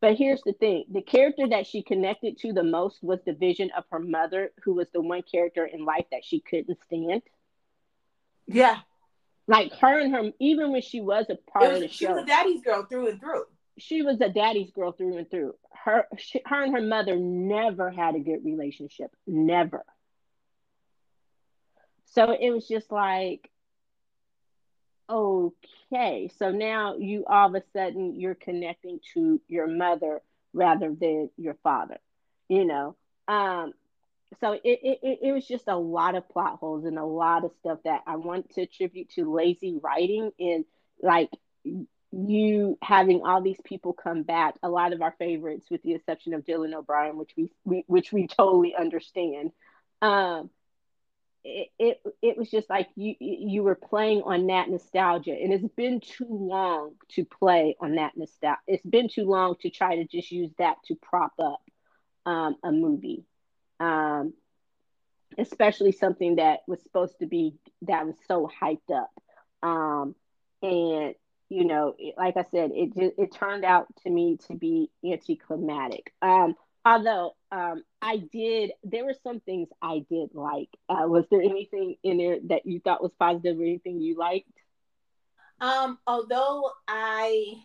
But 0.02 0.16
here's 0.18 0.44
the 0.44 0.54
thing 0.54 0.86
the 0.92 1.02
character 1.02 1.48
that 1.50 1.68
she 1.68 1.82
connected 1.84 2.38
to 2.40 2.54
the 2.54 2.64
most 2.64 3.04
was 3.04 3.20
the 3.26 3.34
vision 3.34 3.72
of 3.78 3.86
her 3.92 4.00
mother, 4.00 4.52
who 4.64 4.76
was 4.76 4.90
the 4.94 5.02
one 5.02 5.24
character 5.24 5.66
in 5.66 5.86
life 5.86 6.06
that 6.12 6.26
she 6.26 6.42
couldn't 6.42 6.80
stand. 6.86 7.24
Yeah. 8.48 8.80
Like 9.48 9.74
her 9.74 10.00
and 10.00 10.14
her, 10.14 10.32
even 10.40 10.72
when 10.72 10.82
she 10.82 11.02
was 11.02 11.26
a 11.30 11.36
part 11.36 11.70
was, 11.70 11.76
of 11.76 11.82
the 11.82 11.88
she 11.88 12.06
show, 12.06 12.08
she 12.08 12.14
was 12.14 12.24
a 12.24 12.26
daddy's 12.26 12.62
girl 12.62 12.84
through 12.84 13.10
and 13.10 13.20
through. 13.20 13.44
She 13.78 14.02
was 14.02 14.22
a 14.22 14.30
daddy's 14.30 14.72
girl 14.72 14.92
through 14.92 15.18
and 15.18 15.30
through. 15.30 15.54
Her, 15.72 16.08
she, 16.18 16.42
her 16.46 16.64
and 16.64 16.74
her 16.74 16.82
mother 16.82 17.16
never 17.18 17.92
had 17.92 18.16
a 18.16 18.20
good 18.20 18.44
relationship. 18.44 19.12
Never. 19.28 19.86
So 22.06 22.32
it 22.32 22.50
was 22.50 22.68
just 22.68 22.92
like, 22.92 23.50
okay, 25.10 26.32
so 26.40 26.52
now 26.52 26.96
you 26.96 27.26
all 27.28 27.50
of 27.50 27.56
a 27.56 27.64
sudden 27.74 28.20
you're 28.20 28.36
connecting 28.36 29.00
to 29.14 29.40
your 29.48 29.68
mother 29.68 30.22
rather 30.54 30.96
than 31.00 31.30
your 31.38 31.56
father, 31.62 31.98
you 32.48 32.66
know. 32.66 32.96
Um, 33.28 33.74
so 34.40 34.54
it, 34.54 34.62
it 34.64 35.20
it 35.22 35.32
was 35.32 35.48
just 35.48 35.66
a 35.68 35.78
lot 35.78 36.16
of 36.16 36.28
plot 36.30 36.60
holes 36.60 36.86
and 36.86 36.98
a 36.98 37.06
lot 37.06 37.44
of 37.46 37.52
stuff 37.60 37.80
that 37.86 38.02
I 38.08 38.16
want 38.18 38.54
to 38.56 38.62
attribute 38.62 39.10
to 39.12 39.34
lazy 39.34 39.78
writing 39.82 40.32
and 40.40 40.66
like 41.02 41.30
you 42.12 42.78
having 42.82 43.22
all 43.24 43.42
these 43.42 43.60
people 43.64 43.94
come 43.94 44.24
back. 44.24 44.56
A 44.64 44.70
lot 44.70 44.94
of 44.94 45.02
our 45.02 45.16
favorites, 45.20 45.68
with 45.70 45.84
the 45.84 45.94
exception 45.94 46.34
of 46.34 46.46
Dylan 46.46 46.74
O'Brien, 46.74 47.18
which 47.18 47.32
we, 47.36 47.52
we 47.66 47.84
which 47.88 48.12
we 48.14 48.28
totally 48.28 48.74
understand. 48.76 49.52
Um, 50.02 50.50
it, 51.46 51.70
it 51.78 52.02
it 52.24 52.38
was 52.38 52.50
just 52.50 52.70
like 52.70 52.90
you 52.96 53.16
you 53.20 53.62
were 53.64 53.76
playing 53.76 54.24
on 54.24 54.48
that 54.48 54.68
nostalgia 54.68 55.32
and 55.32 55.54
it's 55.54 55.76
been 55.76 56.00
too 56.00 56.28
long 56.28 56.94
to 57.10 57.24
play 57.24 57.76
on 57.80 57.96
that 57.96 58.14
nostalgia 58.18 58.58
it's 58.66 58.84
been 58.84 59.08
too 59.08 59.26
long 59.26 59.56
to 59.62 59.70
try 59.70 59.98
to 59.98 60.06
just 60.06 60.32
use 60.32 60.50
that 60.58 60.78
to 60.86 60.96
prop 60.96 61.34
up 61.40 61.62
um, 62.26 62.56
a 62.64 62.72
movie 62.72 63.26
um, 63.80 64.34
especially 65.38 65.92
something 65.92 66.36
that 66.36 66.60
was 66.68 66.82
supposed 66.82 67.20
to 67.20 67.26
be 67.26 67.56
that 67.84 68.06
was 68.06 68.16
so 68.28 68.50
hyped 68.62 68.94
up 68.94 69.12
um, 69.64 70.16
and 70.62 71.16
you 71.50 71.66
know 71.66 71.94
it, 72.00 72.16
like 72.18 72.38
i 72.38 72.46
said 72.52 72.72
it 72.74 72.96
just 72.96 73.20
it 73.20 73.32
turned 73.32 73.64
out 73.64 73.88
to 74.04 74.10
me 74.10 74.38
to 74.48 74.56
be 74.56 74.90
anticlimactic 75.06 76.12
um, 76.22 76.56
although 76.86 77.36
um, 77.52 77.84
I 78.02 78.18
did, 78.18 78.72
there 78.84 79.06
were 79.06 79.16
some 79.24 79.40
things 79.40 79.68
I 79.82 80.06
did 80.10 80.30
like. 80.34 80.70
Uh, 80.88 81.08
was 81.08 81.26
there 81.32 81.42
anything 81.42 81.96
in 82.04 82.18
there 82.18 82.38
that 82.50 82.66
you 82.66 82.80
thought 82.80 83.02
was 83.02 83.14
positive 83.20 83.60
or 83.60 83.64
anything 83.64 84.00
you 84.00 84.18
liked? 84.18 84.48
Um, 85.60 85.98
although 86.06 86.70
I 86.88 87.56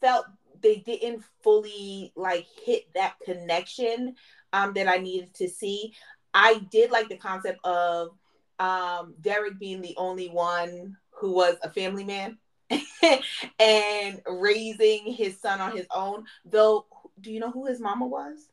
felt 0.00 0.26
they 0.62 0.76
didn't 0.76 1.24
fully 1.42 2.12
like 2.16 2.46
hit 2.64 2.84
that 2.94 3.14
connection 3.24 4.14
um, 4.52 4.72
that 4.74 4.88
I 4.88 4.98
needed 4.98 5.34
to 5.34 5.48
see, 5.48 5.94
I 6.34 6.60
did 6.70 6.90
like 6.90 7.08
the 7.08 7.16
concept 7.16 7.64
of 7.64 8.10
um, 8.58 9.14
Derek 9.20 9.58
being 9.58 9.80
the 9.80 9.94
only 9.96 10.28
one 10.28 10.96
who 11.10 11.32
was 11.32 11.56
a 11.62 11.70
family 11.70 12.04
man. 12.04 12.38
and 13.58 14.20
raising 14.26 15.12
his 15.12 15.40
son 15.40 15.60
on 15.60 15.74
his 15.74 15.86
own. 15.94 16.24
Though, 16.44 16.86
do 17.20 17.32
you 17.32 17.40
know 17.40 17.50
who 17.50 17.66
his 17.66 17.80
mama 17.80 18.06
was? 18.06 18.50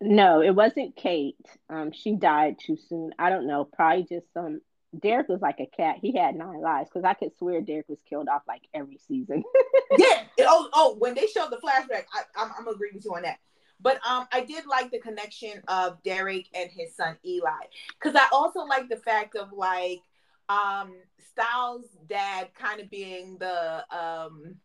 No, 0.00 0.40
it 0.40 0.54
wasn't 0.54 0.96
Kate. 0.96 1.36
Um, 1.68 1.90
she 1.92 2.12
died 2.12 2.56
too 2.58 2.76
soon. 2.88 3.12
I 3.18 3.30
don't 3.30 3.46
know. 3.46 3.64
Probably 3.64 4.04
just 4.04 4.32
some. 4.32 4.60
Derek 4.98 5.28
was 5.28 5.42
like 5.42 5.60
a 5.60 5.66
cat. 5.66 5.96
He 6.00 6.16
had 6.16 6.34
nine 6.34 6.62
lives 6.62 6.88
because 6.88 7.04
I 7.04 7.14
could 7.14 7.36
swear 7.36 7.60
Derek 7.60 7.88
was 7.88 8.00
killed 8.08 8.28
off 8.28 8.42
like 8.48 8.62
every 8.72 8.98
season. 9.08 9.42
yeah. 9.98 10.24
Oh, 10.40 10.68
oh. 10.72 10.96
When 10.98 11.14
they 11.14 11.26
showed 11.26 11.50
the 11.50 11.56
flashback, 11.56 12.04
I, 12.14 12.22
I'm, 12.36 12.52
I'm 12.58 12.68
agreeing 12.68 12.94
with 12.94 13.04
you 13.04 13.14
on 13.14 13.22
that. 13.22 13.38
But 13.80 14.00
um, 14.06 14.26
I 14.32 14.44
did 14.44 14.66
like 14.66 14.90
the 14.90 14.98
connection 14.98 15.62
of 15.68 16.02
Derek 16.02 16.48
and 16.54 16.70
his 16.70 16.94
son 16.96 17.16
Eli. 17.24 17.50
Because 17.98 18.16
I 18.16 18.26
also 18.32 18.60
like 18.64 18.88
the 18.88 18.96
fact 18.96 19.36
of 19.36 19.52
like 19.52 20.00
um 20.48 20.94
Stiles' 21.30 21.86
dad 22.08 22.48
kind 22.54 22.80
of 22.80 22.90
being 22.90 23.36
the 23.38 23.84
um 23.96 24.56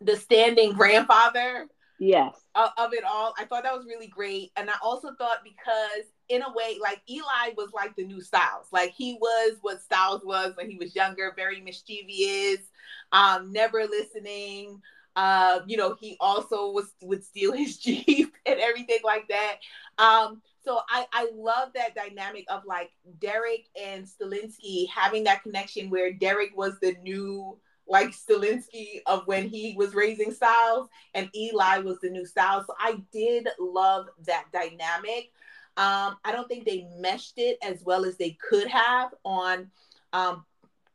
the 0.00 0.16
standing 0.16 0.72
grandfather 0.72 1.66
yes. 1.98 2.34
of, 2.54 2.70
of, 2.76 2.92
it 2.92 3.04
all. 3.04 3.34
I 3.38 3.44
thought 3.44 3.62
that 3.62 3.74
was 3.74 3.86
really 3.86 4.08
great. 4.08 4.50
And 4.56 4.68
i 4.68 4.74
also 4.82 5.14
thought 5.16 5.38
because 5.44 6.06
in 6.28 6.42
a 6.42 6.52
way 6.52 6.78
like 6.80 7.00
eli 7.08 7.54
was 7.56 7.70
like 7.72 7.94
the 7.96 8.04
new 8.04 8.20
Stiles. 8.20 8.66
like 8.72 8.90
he 8.92 9.16
was 9.20 9.58
what 9.60 9.82
Stiles 9.82 10.22
was 10.24 10.56
when 10.56 10.68
he 10.68 10.76
was 10.76 10.96
younger 10.96 11.32
very 11.36 11.60
mischievous 11.60 12.66
um 13.12 13.52
never 13.52 13.84
listening. 13.86 14.80
Uh 15.14 15.60
you 15.66 15.76
know 15.76 15.94
he 16.00 16.16
also 16.20 16.70
was 16.70 16.92
would 17.02 17.22
steal 17.22 17.52
his 17.52 17.76
jeep 17.78 18.31
and 18.46 18.60
everything 18.60 18.98
like 19.04 19.28
that 19.28 19.56
um 19.98 20.40
so 20.64 20.80
I, 20.88 21.06
I 21.12 21.28
love 21.34 21.70
that 21.74 21.94
dynamic 21.94 22.44
of 22.48 22.64
like 22.64 22.90
Derek 23.18 23.66
and 23.80 24.06
Stilinski 24.06 24.88
having 24.88 25.24
that 25.24 25.42
connection 25.42 25.90
where 25.90 26.12
Derek 26.12 26.56
was 26.56 26.78
the 26.80 26.94
new 27.02 27.58
like 27.88 28.10
Stilinski 28.10 29.00
of 29.06 29.26
when 29.26 29.48
he 29.48 29.74
was 29.76 29.94
raising 29.94 30.32
Stiles 30.32 30.88
and 31.14 31.28
Eli 31.34 31.78
was 31.78 31.98
the 32.00 32.10
new 32.10 32.24
Stiles. 32.24 32.64
So 32.66 32.74
I 32.78 33.02
did 33.12 33.48
love 33.58 34.06
that 34.26 34.44
dynamic. 34.52 35.32
Um, 35.76 36.16
I 36.24 36.32
don't 36.32 36.48
think 36.48 36.64
they 36.64 36.86
meshed 36.98 37.34
it 37.38 37.58
as 37.62 37.82
well 37.82 38.04
as 38.04 38.16
they 38.16 38.38
could 38.48 38.68
have 38.68 39.12
on 39.24 39.70
um, 40.12 40.44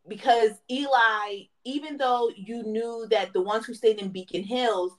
because 0.08 0.52
Eli, 0.72 1.44
even 1.66 1.98
though 1.98 2.32
you 2.36 2.64
knew 2.64 3.06
that 3.10 3.34
the 3.34 3.42
ones 3.42 3.66
who 3.66 3.74
stayed 3.74 4.00
in 4.00 4.10
Beacon 4.10 4.44
Hills 4.44 4.94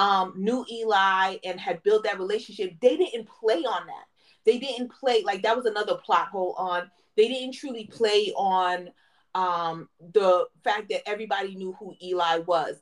um, 0.00 0.32
knew 0.34 0.64
Eli 0.72 1.36
and 1.44 1.60
had 1.60 1.82
built 1.82 2.04
that 2.04 2.18
relationship, 2.18 2.72
they 2.80 2.96
didn't 2.96 3.28
play 3.28 3.64
on 3.64 3.86
that. 3.86 4.06
They 4.46 4.58
didn't 4.58 4.90
play 4.90 5.22
like 5.22 5.42
that 5.42 5.54
was 5.54 5.66
another 5.66 5.96
plot 5.96 6.28
hole 6.28 6.54
on. 6.56 6.90
They 7.18 7.28
didn't 7.28 7.52
truly 7.52 7.84
play 7.84 8.32
on 8.34 8.88
um, 9.34 9.90
the 10.14 10.46
fact 10.64 10.88
that 10.88 11.06
everybody 11.06 11.54
knew 11.54 11.76
who 11.78 11.94
Eli 12.02 12.38
was. 12.38 12.76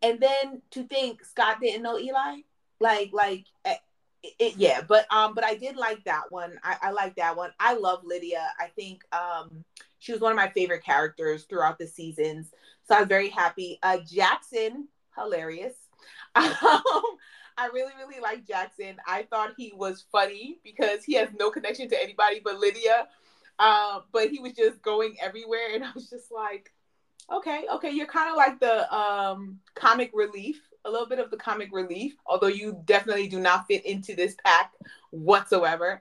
And 0.00 0.18
then 0.18 0.62
to 0.70 0.84
think 0.84 1.22
Scott 1.22 1.58
didn't 1.60 1.82
know 1.82 1.98
Eli, 1.98 2.38
like 2.80 3.10
like 3.12 3.44
eh, 3.66 3.76
it, 4.22 4.32
it, 4.38 4.54
yeah, 4.56 4.80
but 4.80 5.06
um, 5.12 5.34
but 5.34 5.44
I 5.44 5.56
did 5.56 5.76
like 5.76 6.02
that 6.04 6.30
one. 6.30 6.58
I, 6.64 6.76
I 6.84 6.90
like 6.92 7.16
that 7.16 7.36
one. 7.36 7.50
I 7.60 7.74
love 7.74 8.00
Lydia. 8.02 8.48
I 8.58 8.68
think 8.68 9.02
um, 9.12 9.62
she 9.98 10.12
was 10.12 10.22
one 10.22 10.32
of 10.32 10.36
my 10.36 10.48
favorite 10.48 10.82
characters 10.82 11.44
throughout 11.44 11.78
the 11.78 11.86
seasons. 11.86 12.50
So 12.88 12.94
I 12.94 13.00
was 13.00 13.08
very 13.08 13.28
happy. 13.28 13.78
Uh, 13.82 13.98
Jackson, 13.98 14.88
hilarious. 15.14 15.74
Um, 16.64 17.02
I 17.58 17.66
really, 17.66 17.92
really 17.98 18.20
like 18.20 18.46
Jackson. 18.46 18.96
I 19.06 19.24
thought 19.24 19.52
he 19.56 19.72
was 19.76 20.04
funny 20.10 20.58
because 20.64 21.04
he 21.04 21.14
has 21.14 21.28
no 21.38 21.50
connection 21.50 21.88
to 21.90 22.02
anybody 22.02 22.40
but 22.42 22.58
Lydia. 22.58 23.08
Uh, 23.58 24.00
but 24.10 24.30
he 24.30 24.40
was 24.40 24.52
just 24.54 24.80
going 24.82 25.16
everywhere, 25.20 25.74
and 25.74 25.84
I 25.84 25.90
was 25.94 26.08
just 26.08 26.32
like, 26.32 26.72
okay, 27.30 27.66
okay, 27.72 27.90
you're 27.90 28.06
kind 28.06 28.30
of 28.30 28.36
like 28.36 28.58
the 28.58 28.92
um, 28.94 29.60
comic 29.74 30.10
relief, 30.14 30.60
a 30.84 30.90
little 30.90 31.06
bit 31.06 31.18
of 31.18 31.30
the 31.30 31.36
comic 31.36 31.68
relief, 31.72 32.14
although 32.26 32.48
you 32.48 32.80
definitely 32.86 33.28
do 33.28 33.38
not 33.38 33.66
fit 33.66 33.84
into 33.84 34.16
this 34.16 34.34
pack 34.44 34.72
whatsoever. 35.10 36.00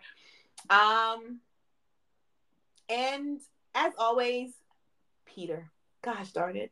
Um, 0.69 1.39
and 2.89 3.39
as 3.75 3.93
always, 3.97 4.51
Peter. 5.25 5.69
Gosh 6.01 6.31
darn 6.31 6.57
it. 6.57 6.71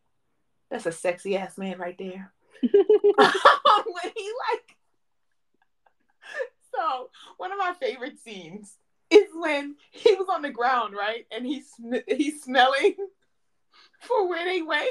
That's 0.70 0.86
a 0.86 0.92
sexy 0.92 1.38
ass 1.38 1.58
man 1.58 1.78
right 1.78 1.98
there. 1.98 2.32
when 2.74 4.14
he 4.16 4.32
like 4.52 4.78
so 6.74 7.10
one 7.38 7.52
of 7.52 7.58
my 7.58 7.74
favorite 7.80 8.20
scenes 8.20 8.78
is 9.10 9.28
when 9.34 9.76
he 9.92 10.14
was 10.16 10.28
on 10.32 10.42
the 10.42 10.50
ground, 10.50 10.94
right? 10.94 11.26
And 11.32 11.46
he's 11.46 11.72
sm- 11.72 12.06
he's 12.08 12.44
smelling 12.44 12.96
for 14.02 14.28
where 14.28 14.46
they 14.46 14.62
went. 14.62 14.90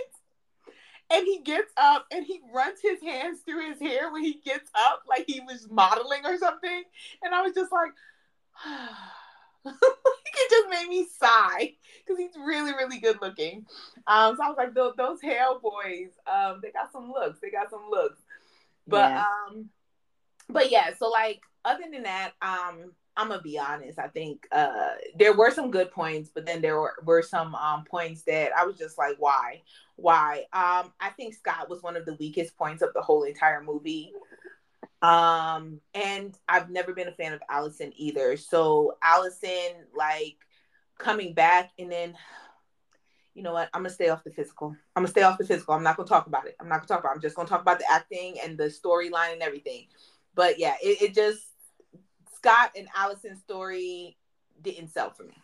And 1.11 1.25
he 1.25 1.41
gets 1.41 1.73
up 1.79 2.07
and 2.11 2.25
he 2.25 2.41
runs 2.53 2.81
his 2.83 3.01
hands 3.01 3.41
through 3.41 3.71
his 3.71 3.81
hair 3.81 4.13
when 4.13 4.23
he 4.23 4.35
gets 4.45 4.71
up, 4.75 5.05
like 5.09 5.25
he 5.27 5.41
was 5.41 5.67
modeling 5.71 6.21
or 6.27 6.37
something. 6.37 6.83
And 7.23 7.35
I 7.35 7.41
was 7.41 7.55
just 7.55 7.73
like, 7.73 7.93
it 9.83 10.51
just 10.51 10.71
made 10.71 10.89
me 10.89 11.07
sigh 11.19 11.75
because 12.07 12.19
he's 12.19 12.37
really, 12.45 12.73
really 12.73 12.99
good 12.99 13.19
looking. 13.21 13.67
Um, 14.07 14.37
so 14.37 14.45
I 14.45 14.49
was 14.49 14.57
like, 14.57 14.75
those, 14.75 14.95
those 14.97 15.21
Hale 15.21 15.61
boys, 15.61 16.11
um, 16.27 16.61
they 16.63 16.71
got 16.71 16.93
some 16.93 17.11
looks. 17.11 17.41
They 17.41 17.51
got 17.51 17.71
some 17.71 17.89
looks. 17.91 18.21
But 18.87 19.11
yeah. 19.11 19.25
um, 19.49 19.69
but 20.49 20.71
yeah. 20.71 20.91
So 20.99 21.09
like, 21.09 21.41
other 21.65 21.85
than 21.91 22.05
that, 22.05 22.33
um, 22.41 22.93
I'm 23.19 23.29
gonna 23.29 23.43
be 23.43 23.59
honest. 23.59 23.99
I 23.99 24.07
think 24.07 24.47
uh, 24.53 24.91
there 25.19 25.35
were 25.35 25.51
some 25.51 25.73
good 25.73 25.91
points, 25.91 26.31
but 26.33 26.47
then 26.47 26.63
there 26.63 26.81
were, 26.81 26.95
were 27.05 27.23
some 27.23 27.55
um, 27.57 27.85
points 27.85 28.23
that 28.23 28.53
I 28.57 28.65
was 28.65 28.79
just 28.79 28.97
like, 28.97 29.17
why, 29.19 29.63
why? 29.97 30.45
Um, 30.53 30.93
I 31.01 31.11
think 31.17 31.35
Scott 31.35 31.69
was 31.69 31.83
one 31.83 31.97
of 31.97 32.07
the 32.07 32.15
weakest 32.15 32.57
points 32.57 32.81
of 32.81 32.95
the 32.95 33.03
whole 33.03 33.25
entire 33.25 33.61
movie. 33.61 34.13
Um, 35.01 35.81
and 35.95 36.37
I've 36.49 36.71
never 36.71 36.93
been 36.93 37.09
a 37.09 37.13
fan 37.13 37.33
of 37.33 37.41
Allison 37.49 37.93
either. 37.97 38.37
So 38.37 38.97
Allison, 39.03 39.87
like 39.97 40.37
coming 40.99 41.35
back 41.35 41.71
and 41.79 41.91
then 41.91 42.15
you 43.39 43.45
know 43.45 43.53
what? 43.53 43.69
I'm 43.73 43.83
gonna 43.83 43.91
stay 43.91 44.09
off 44.09 44.25
the 44.25 44.33
physical. 44.33 44.75
I'm 44.97 45.03
gonna 45.03 45.09
stay 45.09 45.23
off 45.23 45.39
the 45.39 45.47
physical. 45.47 45.73
I'm 45.73 45.85
not 45.85 45.97
gonna 45.97 46.09
talk 46.09 46.27
about 46.27 46.49
it. 46.49 46.57
I'm 46.59 46.69
not 46.69 46.79
gonna 46.79 46.89
talk 46.89 46.99
about. 46.99 47.13
It. 47.13 47.15
I'm 47.15 47.21
just 47.21 47.37
gonna 47.37 47.49
talk 47.49 47.63
about 47.63 47.79
the 47.79 47.85
acting 47.89 48.35
and 48.43 48.59
the 48.59 48.65
storyline 48.65 49.33
and 49.35 49.43
everything. 49.43 49.87
But 50.35 50.59
yeah, 50.59 50.75
it, 50.83 51.03
it 51.03 51.15
just 51.15 51.47
Scott 52.35 52.73
and 52.77 52.89
Allison's 52.97 53.39
story 53.39 54.17
didn't 54.61 54.89
sell 54.89 55.11
for 55.13 55.23
me. 55.23 55.35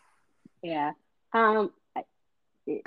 Yeah. 0.60 0.90
Um. 1.32 1.70
It, 2.66 2.82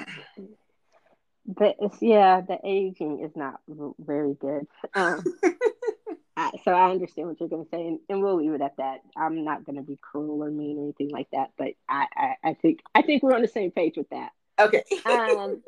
the 1.45 1.89
yeah, 2.01 2.41
the 2.41 2.59
aging 2.65 3.21
is 3.23 3.33
not 3.33 3.61
very 3.99 4.33
good. 4.33 4.67
Um, 4.93 5.23
I, 6.37 6.51
so 6.63 6.71
I 6.71 6.91
understand 6.91 7.27
what 7.27 7.39
you're 7.39 7.49
going 7.49 7.65
to 7.65 7.69
say, 7.71 7.87
and, 7.87 7.99
and, 8.09 8.21
we'll 8.21 8.37
leave 8.37 8.53
it 8.53 8.61
at 8.61 8.77
that. 8.77 8.99
I'm 9.17 9.43
not 9.43 9.65
going 9.65 9.77
to 9.77 9.81
be 9.81 9.97
cruel 9.99 10.43
or 10.43 10.51
mean 10.51 10.77
or 10.77 10.83
anything 10.83 11.09
like 11.09 11.27
that, 11.33 11.49
but 11.57 11.69
I, 11.89 12.05
I, 12.15 12.35
I 12.43 12.53
think 12.53 12.81
I 12.93 13.01
think 13.01 13.23
we're 13.23 13.33
on 13.33 13.41
the 13.41 13.47
same 13.47 13.71
page 13.71 13.97
with 13.97 14.09
that. 14.11 14.29
Okay. 14.59 14.83
um, 15.05 15.63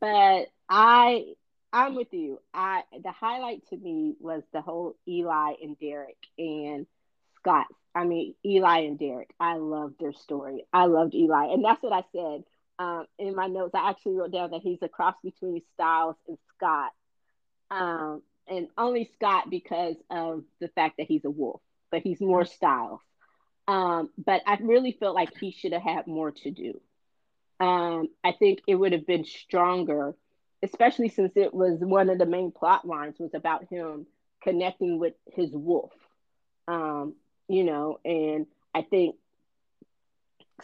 but 0.00 0.46
I 0.68 1.34
I'm 1.74 1.94
with 1.94 2.12
you. 2.12 2.40
I 2.54 2.82
the 3.04 3.12
highlight 3.12 3.68
to 3.68 3.76
me 3.76 4.14
was 4.18 4.42
the 4.54 4.62
whole 4.62 4.96
Eli 5.06 5.52
and 5.62 5.78
Derek 5.78 6.16
and 6.38 6.86
Scott. 7.36 7.66
I 7.94 8.04
mean 8.04 8.34
Eli 8.44 8.80
and 8.80 8.98
Derek. 8.98 9.34
I 9.38 9.56
loved 9.56 10.00
their 10.00 10.14
story. 10.14 10.64
I 10.72 10.86
loved 10.86 11.14
Eli, 11.14 11.52
and 11.52 11.62
that's 11.62 11.82
what 11.82 11.92
I 11.92 12.04
said 12.12 12.44
um, 12.78 13.06
in 13.18 13.36
my 13.36 13.46
notes. 13.46 13.74
I 13.74 13.90
actually 13.90 14.14
wrote 14.14 14.32
down 14.32 14.52
that 14.52 14.62
he's 14.62 14.80
a 14.80 14.88
cross 14.88 15.16
between 15.22 15.60
Stiles 15.74 16.16
and 16.26 16.38
Scott. 16.56 16.92
Um, 17.70 18.22
and 18.50 18.68
only 18.76 19.10
Scott 19.14 19.48
because 19.48 19.96
of 20.10 20.44
the 20.60 20.68
fact 20.68 20.96
that 20.98 21.06
he's 21.06 21.24
a 21.24 21.30
wolf, 21.30 21.60
but 21.90 22.02
he's 22.02 22.20
more 22.20 22.44
Stiles. 22.44 23.00
Um, 23.68 24.10
but 24.18 24.42
I 24.46 24.58
really 24.60 24.92
felt 24.92 25.14
like 25.14 25.36
he 25.38 25.52
should 25.52 25.72
have 25.72 25.82
had 25.82 26.06
more 26.06 26.32
to 26.32 26.50
do. 26.50 26.80
Um, 27.60 28.08
I 28.24 28.32
think 28.32 28.60
it 28.66 28.74
would 28.74 28.92
have 28.92 29.06
been 29.06 29.24
stronger, 29.24 30.14
especially 30.62 31.08
since 31.08 31.32
it 31.36 31.54
was 31.54 31.78
one 31.78 32.10
of 32.10 32.18
the 32.18 32.26
main 32.26 32.50
plot 32.50 32.84
lines 32.84 33.16
was 33.20 33.34
about 33.34 33.68
him 33.70 34.06
connecting 34.42 34.98
with 34.98 35.14
his 35.32 35.50
wolf. 35.52 35.92
Um, 36.66 37.14
you 37.48 37.64
know, 37.64 38.00
and 38.04 38.46
I 38.74 38.82
think 38.82 39.16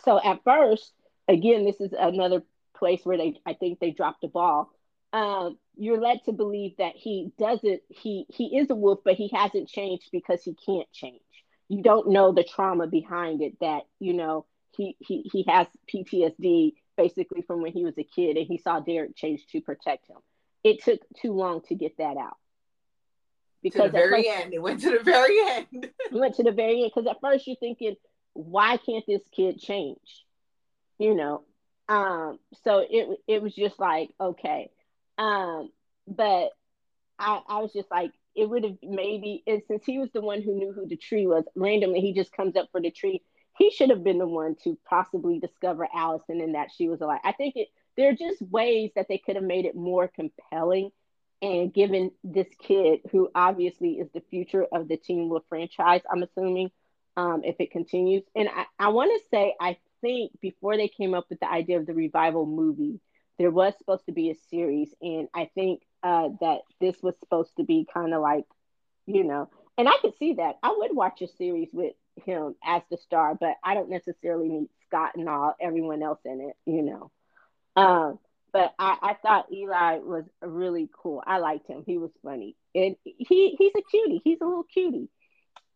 so. 0.05 0.21
At 0.23 0.43
first, 0.45 0.93
again, 1.29 1.65
this 1.65 1.81
is 1.81 1.93
another 1.97 2.43
place 2.77 3.01
where 3.05 3.19
they 3.19 3.41
I 3.45 3.55
think 3.55 3.79
they 3.79 3.91
dropped 3.91 4.23
the 4.23 4.29
ball 4.29 4.71
um, 5.13 5.59
you're 5.77 6.01
led 6.01 6.25
to 6.25 6.33
believe 6.33 6.77
that 6.79 6.95
he 6.97 7.33
doesn't 7.39 7.83
he 7.89 8.27
he 8.29 8.59
is 8.59 8.71
a 8.71 8.75
wolf 8.75 9.01
but 9.05 9.15
he 9.15 9.29
hasn't 9.33 9.69
changed 9.69 10.09
because 10.13 10.43
he 10.43 10.55
can't 10.55 10.91
change. 10.93 11.21
You 11.69 11.83
don't 11.83 12.11
know 12.11 12.33
the 12.33 12.45
trauma 12.45 12.87
behind 12.87 13.43
it 13.43 13.59
that 13.61 13.83
you 13.99 14.15
know 14.15 14.47
he 14.77 14.97
he 15.01 15.29
he 15.33 15.45
has 15.49 15.67
ptsd 15.93 16.75
basically 16.97 17.43
from 17.43 17.63
when 17.63 17.73
he 17.73 17.85
was 17.85 17.99
a 17.99 18.05
kid 18.05 18.37
and 18.37 18.47
he 18.47 18.59
saw 18.59 18.81
derek 18.81 19.17
change 19.17 19.47
to 19.53 19.61
protect 19.61 20.09
him. 20.09 20.19
It 20.65 20.83
took 20.83 21.01
too 21.21 21.33
long 21.33 21.61
to 21.69 21.75
get 21.75 21.99
that 21.99 22.17
out. 22.17 22.37
Because 23.63 23.87
to 23.87 23.89
the 23.89 23.93
very 23.93 24.25
first, 24.25 24.41
end. 24.41 24.55
It 24.55 24.63
went 24.63 24.81
to 24.81 24.91
the 24.91 25.03
very 25.03 25.37
end. 25.49 25.91
Went 26.13 26.35
to 26.37 26.43
the 26.43 26.53
very 26.53 26.83
end. 26.83 26.93
Because 26.95 27.09
at 27.09 27.21
first 27.21 27.47
you're 27.47 27.57
thinking 27.57 27.97
why 28.33 28.77
can't 28.77 29.05
this 29.07 29.23
kid 29.35 29.59
change? 29.61 30.25
You 30.99 31.15
know 31.15 31.45
um 31.89 32.39
so 32.65 32.85
it 32.89 33.21
it 33.29 33.43
was 33.43 33.55
just 33.55 33.79
like 33.79 34.11
okay 34.21 34.71
um, 35.19 35.71
but 36.07 36.51
I, 37.19 37.41
I 37.49 37.59
was 37.61 37.73
just 37.73 37.91
like, 37.91 38.13
it 38.35 38.49
would 38.49 38.65
have 38.65 38.77
maybe, 38.83 39.43
and 39.47 39.63
since 39.67 39.85
he 39.85 39.99
was 39.99 40.11
the 40.13 40.21
one 40.21 40.43
who 40.43 40.55
knew 40.55 40.73
who 40.73 40.87
the 40.87 40.97
tree 40.97 41.27
was, 41.27 41.45
randomly 41.55 42.01
he 42.01 42.13
just 42.13 42.33
comes 42.33 42.57
up 42.57 42.69
for 42.71 42.81
the 42.81 42.91
tree. 42.91 43.23
He 43.57 43.71
should 43.71 43.89
have 43.89 44.05
been 44.05 44.19
the 44.19 44.27
one 44.27 44.57
to 44.65 44.79
possibly 44.89 45.39
discover 45.39 45.89
Allison 45.95 46.43
and 46.43 46.55
that 46.55 46.69
she 46.77 46.89
was 46.89 47.01
alive. 47.01 47.21
I 47.25 47.33
think 47.33 47.57
it 47.57 47.69
there 47.97 48.11
are 48.11 48.15
just 48.15 48.43
ways 48.43 48.91
that 48.95 49.09
they 49.09 49.17
could 49.17 49.37
have 49.37 49.45
made 49.45 49.65
it 49.65 49.75
more 49.75 50.07
compelling 50.07 50.91
and 51.43 51.73
given 51.73 52.13
this 52.25 52.49
kid 52.59 53.01
who 53.13 53.31
obviously 53.35 53.93
is 53.93 54.09
the 54.13 54.23
future 54.31 54.67
of 54.73 54.89
the 54.89 54.97
Teen 54.97 55.29
Wolf 55.29 55.45
franchise, 55.49 56.01
I'm 56.11 56.23
assuming, 56.23 56.71
um, 57.17 57.43
if 57.45 57.57
it 57.59 57.71
continues. 57.71 58.23
And 58.35 58.49
I, 58.49 58.65
I 58.79 58.89
want 58.89 59.11
to 59.11 59.29
say, 59.31 59.55
I 59.61 59.77
think 60.01 60.33
before 60.41 60.77
they 60.77 60.89
came 60.89 61.15
up 61.15 61.27
with 61.29 61.41
the 61.41 61.51
idea 61.51 61.79
of 61.79 61.87
the 61.87 61.95
revival 61.95 62.47
movie, 62.47 63.01
there 63.39 63.51
was 63.51 63.75
supposed 63.79 64.07
to 64.07 64.13
be 64.13 64.31
a 64.31 64.35
series, 64.51 64.95
and 65.01 65.29
I 65.35 65.51
think 65.55 65.83
uh, 66.03 66.31
that 66.41 66.61
this 66.81 67.03
was 67.03 67.19
supposed 67.19 67.57
to 67.57 67.65
be 67.65 67.87
kind 67.93 68.15
of 68.15 68.23
like, 68.23 68.45
you 69.07 69.25
know, 69.25 69.51
and 69.79 69.89
I 69.89 69.93
could 70.01 70.17
see 70.19 70.35
that. 70.35 70.59
I 70.63 70.75
would 70.79 70.95
watch 70.95 71.21
a 71.21 71.29
series 71.29 71.69
with 71.73 71.95
him 72.25 72.55
as 72.65 72.83
the 72.91 72.97
star, 72.97 73.35
but 73.35 73.57
I 73.63 73.75
don't 73.75 73.91
necessarily 73.91 74.49
need 74.49 74.69
Scott 74.87 75.13
and 75.17 75.29
all 75.29 75.55
everyone 75.61 76.03
else 76.03 76.21
in 76.25 76.41
it, 76.41 76.57
you 76.71 76.83
know. 76.83 77.11
Um, 77.77 78.19
but 78.53 78.75
I, 78.79 78.97
I 79.03 79.15
thought 79.15 79.53
Eli 79.53 79.99
was 79.99 80.25
really 80.41 80.89
cool. 81.03 81.23
I 81.27 81.39
liked 81.39 81.69
him. 81.69 81.83
He 81.85 81.99
was 81.99 82.11
funny, 82.25 82.57
and 82.75 82.97
he 83.05 83.55
he's 83.59 83.73
a 83.77 83.83
cutie. 83.91 84.23
He's 84.25 84.41
a 84.41 84.47
little 84.47 84.65
cutie. 84.65 85.11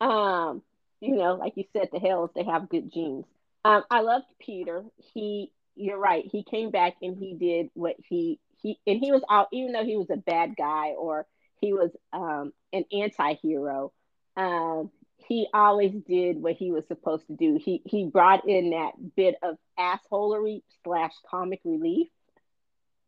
Um, 0.01 0.62
you 1.01 1.16
know, 1.16 1.35
like 1.35 1.55
you 1.57 1.64
said, 1.75 1.90
the 1.92 1.99
Hales 1.99 2.31
they 2.35 2.44
have 2.44 2.70
good 2.70 2.90
genes. 2.90 3.27
Um, 3.64 3.85
I 3.90 4.01
loved 4.01 4.27
Peter. 4.38 4.83
He 5.12 5.53
you're 5.81 5.99
right. 5.99 6.25
He 6.31 6.43
came 6.43 6.71
back 6.71 6.95
and 7.03 7.16
he 7.16 7.35
did 7.35 7.71
what 7.75 7.97
he 8.09 8.38
he 8.59 8.79
and 8.87 8.99
he 8.99 9.11
was 9.12 9.23
all 9.29 9.49
even 9.53 9.73
though 9.73 9.85
he 9.85 9.97
was 9.97 10.11
a 10.11 10.16
bad 10.16 10.55
guy 10.57 10.90
or 10.90 11.27
he 11.61 11.73
was 11.73 11.90
um, 12.12 12.53
an 12.73 12.85
anti-hero 12.93 13.93
um, 14.37 14.90
he 15.29 15.47
always 15.53 15.93
did 16.09 16.43
what 16.43 16.55
he 16.55 16.73
was 16.73 16.87
supposed 16.88 17.27
to 17.27 17.37
do. 17.37 17.59
He 17.62 17.83
he 17.85 18.07
brought 18.07 18.49
in 18.49 18.71
that 18.71 18.93
bit 19.16 19.37
of 19.43 19.57
assholery 19.79 20.62
slash 20.85 21.12
comic 21.31 21.61
relief. 21.64 22.09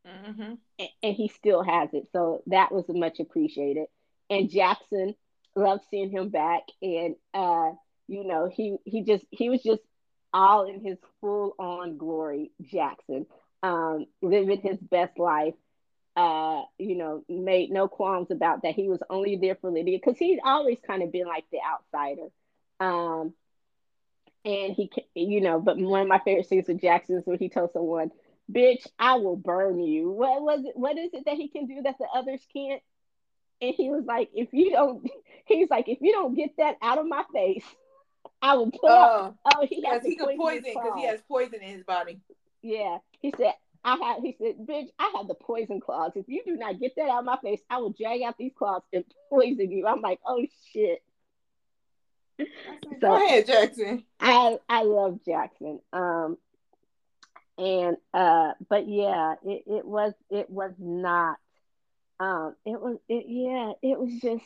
Mm-hmm. 0.06 0.54
and, 0.80 0.88
and, 1.04 1.14
he 1.14 1.28
still 1.28 1.62
has 1.62 1.90
it. 1.92 2.08
So 2.12 2.42
that 2.48 2.72
was 2.72 2.84
much 2.88 3.20
appreciated. 3.20 3.86
And 4.28 4.50
jackson 4.50 5.14
loved 5.54 5.84
seeing 5.90 6.10
him 6.10 6.28
back. 6.28 6.62
And 6.82 7.14
uh 7.32 7.70
you 8.08 8.24
know 8.24 8.50
he 8.52 8.76
he 8.84 9.04
just 9.04 9.24
he 9.30 9.48
was 9.48 9.62
just 9.62 9.80
all 10.32 10.64
in 10.68 10.80
his 10.80 10.98
full 11.20 11.54
on 11.58 11.96
glory, 11.98 12.50
Jackson, 12.62 13.26
um, 13.62 14.06
living 14.20 14.60
his 14.60 14.78
best 14.78 15.18
life. 15.18 15.54
Uh, 16.14 16.62
you 16.78 16.94
know, 16.94 17.24
made 17.26 17.70
no 17.70 17.88
qualms 17.88 18.30
about 18.30 18.62
that. 18.62 18.74
He 18.74 18.86
was 18.88 19.00
only 19.08 19.36
there 19.36 19.54
for 19.54 19.70
Lydia 19.70 19.98
because 19.98 20.18
he's 20.18 20.38
always 20.44 20.76
kind 20.86 21.02
of 21.02 21.10
been 21.10 21.26
like 21.26 21.44
the 21.50 21.58
outsider. 21.66 22.28
Um, 22.80 23.32
and 24.44 24.74
he, 24.74 24.90
you 25.14 25.40
know, 25.40 25.60
but 25.60 25.78
one 25.78 26.02
of 26.02 26.08
my 26.08 26.18
favorite 26.18 26.48
scenes 26.48 26.68
with 26.68 26.80
Jackson 26.80 27.16
is 27.16 27.26
when 27.26 27.38
he 27.38 27.48
told 27.48 27.72
someone, 27.72 28.10
"Bitch, 28.50 28.86
I 28.98 29.14
will 29.14 29.36
burn 29.36 29.80
you." 29.80 30.10
What 30.10 30.42
was 30.42 30.64
it? 30.64 30.76
What 30.76 30.98
is 30.98 31.10
it 31.14 31.24
that 31.26 31.36
he 31.36 31.48
can 31.48 31.66
do 31.66 31.82
that 31.82 31.98
the 31.98 32.06
others 32.14 32.46
can't? 32.52 32.82
And 33.60 33.74
he 33.74 33.90
was 33.90 34.04
like, 34.04 34.30
"If 34.34 34.52
you 34.52 34.70
don't," 34.72 35.08
he's 35.46 35.70
like, 35.70 35.88
"If 35.88 35.98
you 36.00 36.12
don't 36.12 36.34
get 36.34 36.56
that 36.58 36.76
out 36.82 36.98
of 36.98 37.06
my 37.06 37.24
face." 37.32 37.64
I 38.40 38.54
will 38.54 38.70
pull 38.70 38.90
uh, 38.90 39.32
Oh, 39.44 39.66
he 39.68 39.82
has 39.82 40.02
he 40.02 40.16
could 40.16 40.36
poison 40.36 40.72
because 40.74 40.92
he 40.96 41.06
has 41.06 41.20
poison 41.28 41.60
in 41.62 41.76
his 41.76 41.84
body. 41.84 42.20
Yeah, 42.62 42.98
he 43.20 43.32
said. 43.36 43.54
I 43.84 43.96
have. 43.96 44.22
He 44.22 44.36
said, 44.38 44.64
"Bitch, 44.64 44.90
I 44.96 45.12
have 45.16 45.26
the 45.26 45.34
poison 45.34 45.80
claws. 45.80 46.12
If 46.14 46.28
you 46.28 46.42
do 46.44 46.56
not 46.56 46.78
get 46.78 46.94
that 46.96 47.08
out 47.08 47.20
of 47.20 47.24
my 47.24 47.36
face, 47.42 47.60
I 47.68 47.78
will 47.78 47.90
drag 47.90 48.22
out 48.22 48.38
these 48.38 48.52
claws 48.56 48.82
and 48.92 49.04
poison 49.28 49.72
you." 49.72 49.86
I'm 49.86 50.00
like, 50.00 50.20
"Oh 50.24 50.44
shit." 50.72 51.02
So, 52.38 52.46
Go 53.00 53.26
ahead, 53.26 53.46
Jackson. 53.46 54.04
I 54.20 54.58
I 54.68 54.84
love 54.84 55.20
Jackson. 55.24 55.80
Um, 55.92 56.38
and 57.58 57.96
uh, 58.14 58.52
but 58.68 58.88
yeah, 58.88 59.34
it, 59.44 59.64
it 59.66 59.84
was 59.84 60.12
it 60.30 60.48
was 60.48 60.72
not. 60.78 61.38
Um, 62.20 62.54
it 62.64 62.80
was 62.80 62.98
it 63.08 63.24
yeah, 63.28 63.72
it 63.82 63.98
was 63.98 64.12
just. 64.20 64.44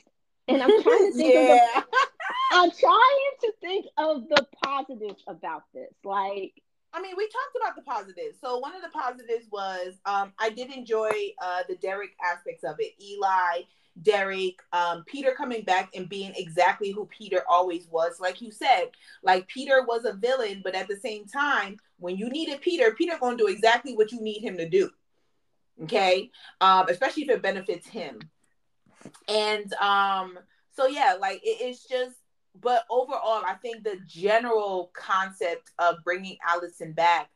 And 0.48 0.62
I'm 0.62 0.82
trying 0.82 1.10
to 1.10 1.16
think 1.16 1.34
yeah. 1.34 1.58
of 1.76 1.84
the, 1.90 2.06
I'm 2.52 2.70
trying 2.70 3.32
to 3.42 3.52
think 3.60 3.86
of 3.98 4.28
the 4.28 4.46
positives 4.64 5.22
about 5.26 5.64
this. 5.74 5.92
Like, 6.04 6.54
I 6.92 7.00
mean, 7.00 7.14
we 7.16 7.28
talked 7.28 7.56
about 7.56 7.76
the 7.76 7.82
positives. 7.82 8.38
So 8.40 8.58
one 8.58 8.74
of 8.74 8.82
the 8.82 8.88
positives 8.88 9.46
was 9.50 9.94
um, 10.06 10.32
I 10.38 10.50
did 10.50 10.72
enjoy 10.72 11.10
uh, 11.42 11.62
the 11.68 11.76
Derek 11.76 12.10
aspects 12.24 12.64
of 12.64 12.76
it. 12.78 12.92
Eli, 13.02 13.62
Derek, 14.02 14.60
um, 14.72 15.04
Peter 15.06 15.32
coming 15.36 15.62
back 15.62 15.90
and 15.94 16.08
being 16.08 16.32
exactly 16.36 16.90
who 16.90 17.06
Peter 17.06 17.42
always 17.48 17.88
was. 17.90 18.20
Like 18.20 18.40
you 18.40 18.50
said, 18.50 18.90
like 19.22 19.46
Peter 19.48 19.84
was 19.86 20.04
a 20.04 20.14
villain, 20.14 20.60
but 20.62 20.74
at 20.74 20.88
the 20.88 20.96
same 20.96 21.26
time, 21.26 21.78
when 21.98 22.16
you 22.16 22.28
needed 22.28 22.60
Peter, 22.60 22.92
Peter 22.92 23.16
gonna 23.20 23.36
do 23.36 23.48
exactly 23.48 23.94
what 23.94 24.12
you 24.12 24.20
need 24.20 24.40
him 24.40 24.56
to 24.58 24.68
do. 24.68 24.90
Okay, 25.82 26.30
um, 26.62 26.88
especially 26.88 27.24
if 27.24 27.30
it 27.30 27.42
benefits 27.42 27.86
him. 27.86 28.18
And 29.28 29.72
um, 29.74 30.38
so 30.76 30.86
yeah, 30.86 31.16
like 31.20 31.40
it, 31.42 31.58
it's 31.60 31.86
just 31.88 32.16
but 32.60 32.84
overall, 32.90 33.42
I 33.46 33.54
think 33.60 33.84
the 33.84 33.98
general 34.06 34.90
concept 34.94 35.70
of 35.78 35.96
bringing 36.04 36.38
Allison 36.46 36.92
back, 36.92 37.30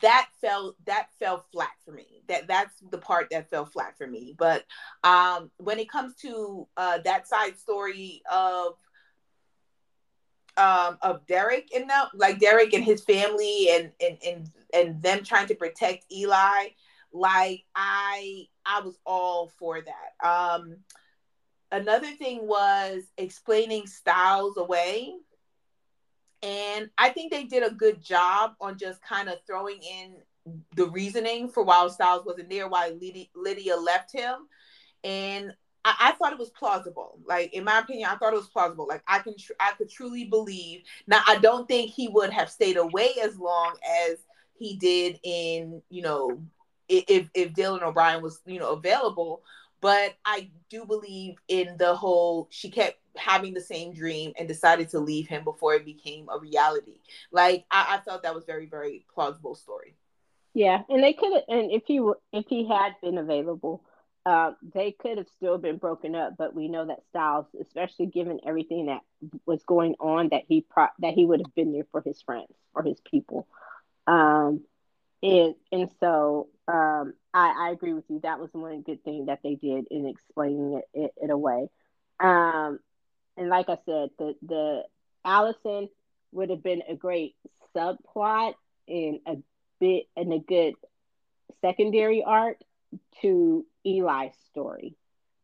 that 0.00 0.28
fell 0.40 0.76
that 0.86 1.08
fell 1.18 1.44
flat 1.52 1.72
for 1.84 1.92
me. 1.92 2.22
That 2.28 2.46
that's 2.46 2.74
the 2.90 2.98
part 2.98 3.28
that 3.30 3.50
fell 3.50 3.66
flat 3.66 3.96
for 3.98 4.06
me. 4.06 4.34
But 4.38 4.64
um 5.02 5.50
when 5.58 5.78
it 5.78 5.90
comes 5.90 6.14
to 6.16 6.68
uh 6.76 6.98
that 7.04 7.26
side 7.28 7.58
story 7.58 8.22
of 8.30 8.74
um 10.56 10.98
of 11.02 11.26
derek 11.26 11.74
and 11.74 11.88
them 11.88 12.08
like 12.14 12.38
derek 12.38 12.74
and 12.74 12.84
his 12.84 13.02
family 13.02 13.68
and 13.72 13.90
and 14.00 14.18
and 14.26 14.50
and 14.74 15.02
them 15.02 15.24
trying 15.24 15.46
to 15.46 15.54
protect 15.54 16.04
eli 16.12 16.68
like 17.12 17.64
i 17.74 18.46
i 18.66 18.80
was 18.80 18.98
all 19.06 19.50
for 19.58 19.80
that. 19.80 20.26
Um 20.28 20.76
another 21.72 22.12
thing 22.12 22.46
was 22.46 23.02
explaining 23.18 23.86
stiles 23.86 24.56
away 24.56 25.14
and 26.42 26.90
I 26.98 27.10
think 27.10 27.30
they 27.32 27.44
did 27.44 27.62
a 27.62 27.70
good 27.70 28.02
job 28.02 28.54
on 28.60 28.76
just 28.76 29.00
kind 29.02 29.28
of 29.28 29.38
throwing 29.46 29.80
in 29.82 30.16
the 30.74 30.86
reasoning 30.86 31.48
for 31.48 31.62
why 31.62 31.86
Stiles 31.88 32.26
wasn't 32.26 32.50
there, 32.50 32.68
why 32.68 32.92
Lydia, 33.34 33.76
left 33.76 34.12
him. 34.12 34.48
And 35.04 35.52
I, 35.84 35.94
I, 36.00 36.12
thought 36.12 36.32
it 36.32 36.38
was 36.38 36.50
plausible. 36.50 37.20
Like 37.24 37.54
in 37.54 37.62
my 37.64 37.78
opinion, 37.78 38.08
I 38.10 38.16
thought 38.16 38.32
it 38.32 38.36
was 38.36 38.48
plausible. 38.48 38.88
Like 38.88 39.02
I 39.06 39.20
can, 39.20 39.36
tr- 39.36 39.52
I 39.60 39.72
could 39.78 39.88
truly 39.88 40.24
believe. 40.24 40.82
Now 41.06 41.22
I 41.26 41.38
don't 41.38 41.68
think 41.68 41.90
he 41.90 42.08
would 42.08 42.30
have 42.30 42.50
stayed 42.50 42.76
away 42.76 43.10
as 43.22 43.38
long 43.38 43.76
as 44.08 44.18
he 44.54 44.76
did 44.76 45.20
in, 45.22 45.80
you 45.90 46.02
know, 46.02 46.42
if 46.88 47.28
if 47.34 47.52
Dylan 47.52 47.82
O'Brien 47.82 48.22
was, 48.22 48.40
you 48.46 48.58
know, 48.58 48.72
available. 48.72 49.42
But 49.82 50.14
I 50.24 50.50
do 50.70 50.86
believe 50.86 51.34
in 51.48 51.76
the 51.76 51.94
whole. 51.94 52.48
She 52.50 52.70
kept 52.70 52.96
having 53.16 53.52
the 53.52 53.60
same 53.60 53.92
dream 53.92 54.32
and 54.38 54.48
decided 54.48 54.88
to 54.90 55.00
leave 55.00 55.28
him 55.28 55.44
before 55.44 55.74
it 55.74 55.84
became 55.84 56.28
a 56.30 56.38
reality. 56.38 57.00
Like 57.30 57.66
I, 57.70 57.96
I 57.96 58.00
felt 58.04 58.22
that 58.22 58.34
was 58.34 58.46
very 58.46 58.66
very 58.66 59.04
plausible 59.12 59.56
story. 59.56 59.96
Yeah, 60.54 60.82
and 60.88 61.02
they 61.02 61.12
could 61.12 61.32
have, 61.32 61.42
and 61.48 61.70
if 61.70 61.82
he 61.86 62.00
if 62.32 62.46
he 62.48 62.68
had 62.68 62.94
been 63.02 63.18
available, 63.18 63.82
uh, 64.24 64.52
they 64.74 64.92
could 64.92 65.18
have 65.18 65.28
still 65.36 65.58
been 65.58 65.78
broken 65.78 66.14
up. 66.14 66.34
But 66.38 66.54
we 66.54 66.68
know 66.68 66.86
that 66.86 67.02
Stiles, 67.10 67.46
especially 67.60 68.06
given 68.06 68.40
everything 68.46 68.86
that 68.86 69.00
was 69.46 69.62
going 69.64 69.96
on, 69.98 70.28
that 70.28 70.42
he 70.46 70.60
pro- 70.60 70.86
that 71.00 71.14
he 71.14 71.26
would 71.26 71.40
have 71.40 71.54
been 71.54 71.72
there 71.72 71.86
for 71.90 72.02
his 72.02 72.22
friends, 72.22 72.52
for 72.72 72.82
his 72.82 73.00
people. 73.00 73.48
Um, 74.06 74.62
and 75.22 75.54
and 75.70 75.90
so 76.00 76.48
um, 76.68 77.14
I, 77.32 77.68
I 77.68 77.70
agree 77.70 77.92
with 77.92 78.04
you. 78.08 78.20
That 78.22 78.40
was 78.40 78.50
one 78.52 78.82
good 78.82 79.04
thing 79.04 79.26
that 79.26 79.40
they 79.42 79.54
did 79.54 79.86
in 79.90 80.06
explaining 80.06 80.74
it, 80.74 80.84
it, 80.94 81.12
it 81.22 81.30
away. 81.30 81.68
Um, 82.20 82.78
and 83.36 83.48
like 83.48 83.68
I 83.68 83.78
said, 83.86 84.10
the 84.18 84.34
the 84.42 84.82
Allison 85.24 85.88
would 86.32 86.50
have 86.50 86.62
been 86.62 86.82
a 86.88 86.94
great 86.94 87.36
subplot 87.74 88.54
and 88.88 89.20
a 89.26 89.36
bit 89.80 90.06
and 90.16 90.32
a 90.32 90.38
good 90.38 90.74
secondary 91.60 92.22
arc 92.22 92.58
to 93.20 93.64
Eli's 93.84 94.34
story. 94.50 94.96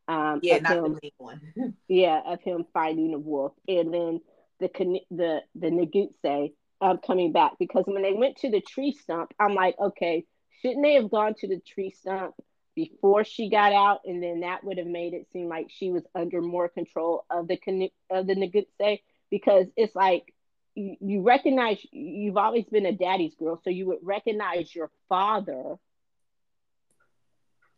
Um, 0.07 0.41
yeah, 0.43 0.59
not 0.59 0.73
him, 0.73 0.83
the 0.83 1.01
main 1.03 1.13
one. 1.19 1.75
yeah, 1.89 2.21
of 2.27 2.41
him 2.43 2.67
finding 2.73 3.13
the 3.13 3.19
wolf, 3.19 3.53
and 3.67 3.93
then 3.93 4.21
the 4.61 4.69
the 5.11 5.43
the 5.55 5.69
Nogitsune 5.69 6.53
um, 6.81 6.99
coming 6.99 7.33
back 7.33 7.53
because 7.59 7.85
when 7.87 8.03
they 8.03 8.13
went 8.13 8.37
to 8.39 8.51
the 8.51 8.61
tree 8.61 8.93
stump, 8.93 9.33
I'm 9.39 9.55
like, 9.55 9.77
okay, 9.79 10.25
shouldn't 10.61 10.83
they 10.83 10.95
have 10.95 11.11
gone 11.11 11.35
to 11.39 11.49
the 11.49 11.61
tree 11.61 11.91
stump 11.91 12.35
before 12.75 13.25
she 13.25 13.51
got 13.51 13.73
out, 13.73 14.03
and 14.05 14.23
then 14.23 14.41
that 14.41 14.63
would 14.63 14.79
have 14.79 14.87
made 14.87 15.13
it 15.13 15.27
seem 15.33 15.49
like 15.49 15.67
she 15.69 15.91
was 15.91 16.05
under 16.15 16.41
more 16.41 16.69
control 16.69 17.25
of 17.31 17.49
the 17.49 17.91
of 18.11 18.27
the 18.27 18.35
Nogitsune 18.35 19.01
because 19.31 19.67
it's 19.77 19.95
like 19.97 20.33
you, 20.75 20.97
you 21.01 21.23
recognize 21.23 21.85
you've 21.91 22.37
always 22.37 22.67
been 22.67 22.87
a 22.87 22.93
daddy's 22.93 23.35
girl, 23.35 23.61
so 23.65 23.71
you 23.71 23.87
would 23.89 23.99
recognize 24.03 24.73
your 24.73 24.91
father, 25.09 25.75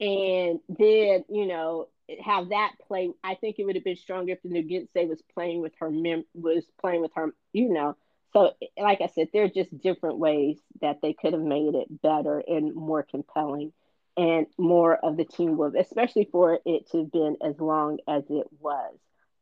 and 0.01 0.61
then 0.69 1.25
you 1.31 1.47
know 1.47 1.89
have 2.23 2.51
that 2.51 2.73
play. 2.87 3.11
I 3.25 3.37
think 3.37 3.59
it 3.59 3.65
would 3.65 3.77
have 3.77 3.85
been 3.85 3.97
stronger 3.97 4.33
if 4.33 4.43
the 4.43 4.51
Nogitsune 4.51 5.09
was 5.09 5.23
playing 5.33 5.63
with 5.63 5.73
her 5.81 5.91
mem- 5.91 6.27
was 6.35 6.65
playing 6.81 7.01
with 7.01 7.13
her, 7.15 7.33
you 7.53 7.73
know. 7.73 7.97
So, 8.33 8.53
like 8.79 9.01
I 9.01 9.09
said, 9.09 9.29
there 9.33 9.45
are 9.45 9.49
just 9.49 9.77
different 9.81 10.19
ways 10.19 10.59
that 10.81 11.01
they 11.03 11.13
could 11.13 11.33
have 11.33 11.43
made 11.43 11.75
it 11.75 12.03
better 12.03 12.43
and 12.47 12.75
more 12.75 13.03
compelling 13.03 13.73
and 14.17 14.47
more 14.59 14.97
of 14.97 15.17
the 15.17 15.25
Teen 15.25 15.57
Wolf, 15.57 15.75
especially 15.79 16.29
for 16.31 16.59
it 16.65 16.91
to 16.91 16.99
have 16.99 17.13
been 17.13 17.37
as 17.43 17.59
long 17.59 17.99
as 18.09 18.25
it 18.29 18.47
was, 18.59 18.95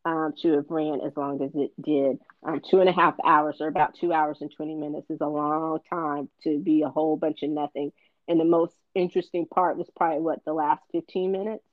um, 0.04 0.32
to 0.42 0.52
have 0.52 0.70
ran 0.70 1.00
as 1.00 1.16
long 1.16 1.42
as 1.42 1.50
it 1.54 1.72
did. 1.80 2.18
Um, 2.42 2.60
two 2.60 2.80
and 2.80 2.88
a 2.88 2.92
half 2.92 3.16
hours 3.24 3.56
or 3.60 3.68
about 3.68 3.96
two 3.98 4.12
hours 4.12 4.38
and 4.40 4.52
20 4.54 4.74
minutes 4.74 5.10
is 5.10 5.20
a 5.20 5.26
long 5.26 5.80
time 5.90 6.28
to 6.44 6.58
be 6.58 6.82
a 6.82 6.88
whole 6.88 7.16
bunch 7.16 7.42
of 7.42 7.50
nothing. 7.50 7.92
And 8.28 8.38
the 8.38 8.44
most 8.44 8.74
interesting 8.94 9.46
part 9.46 9.76
was 9.78 9.90
probably 9.96 10.20
what 10.20 10.44
the 10.44 10.52
last 10.52 10.82
15 10.92 11.32
minutes. 11.32 11.64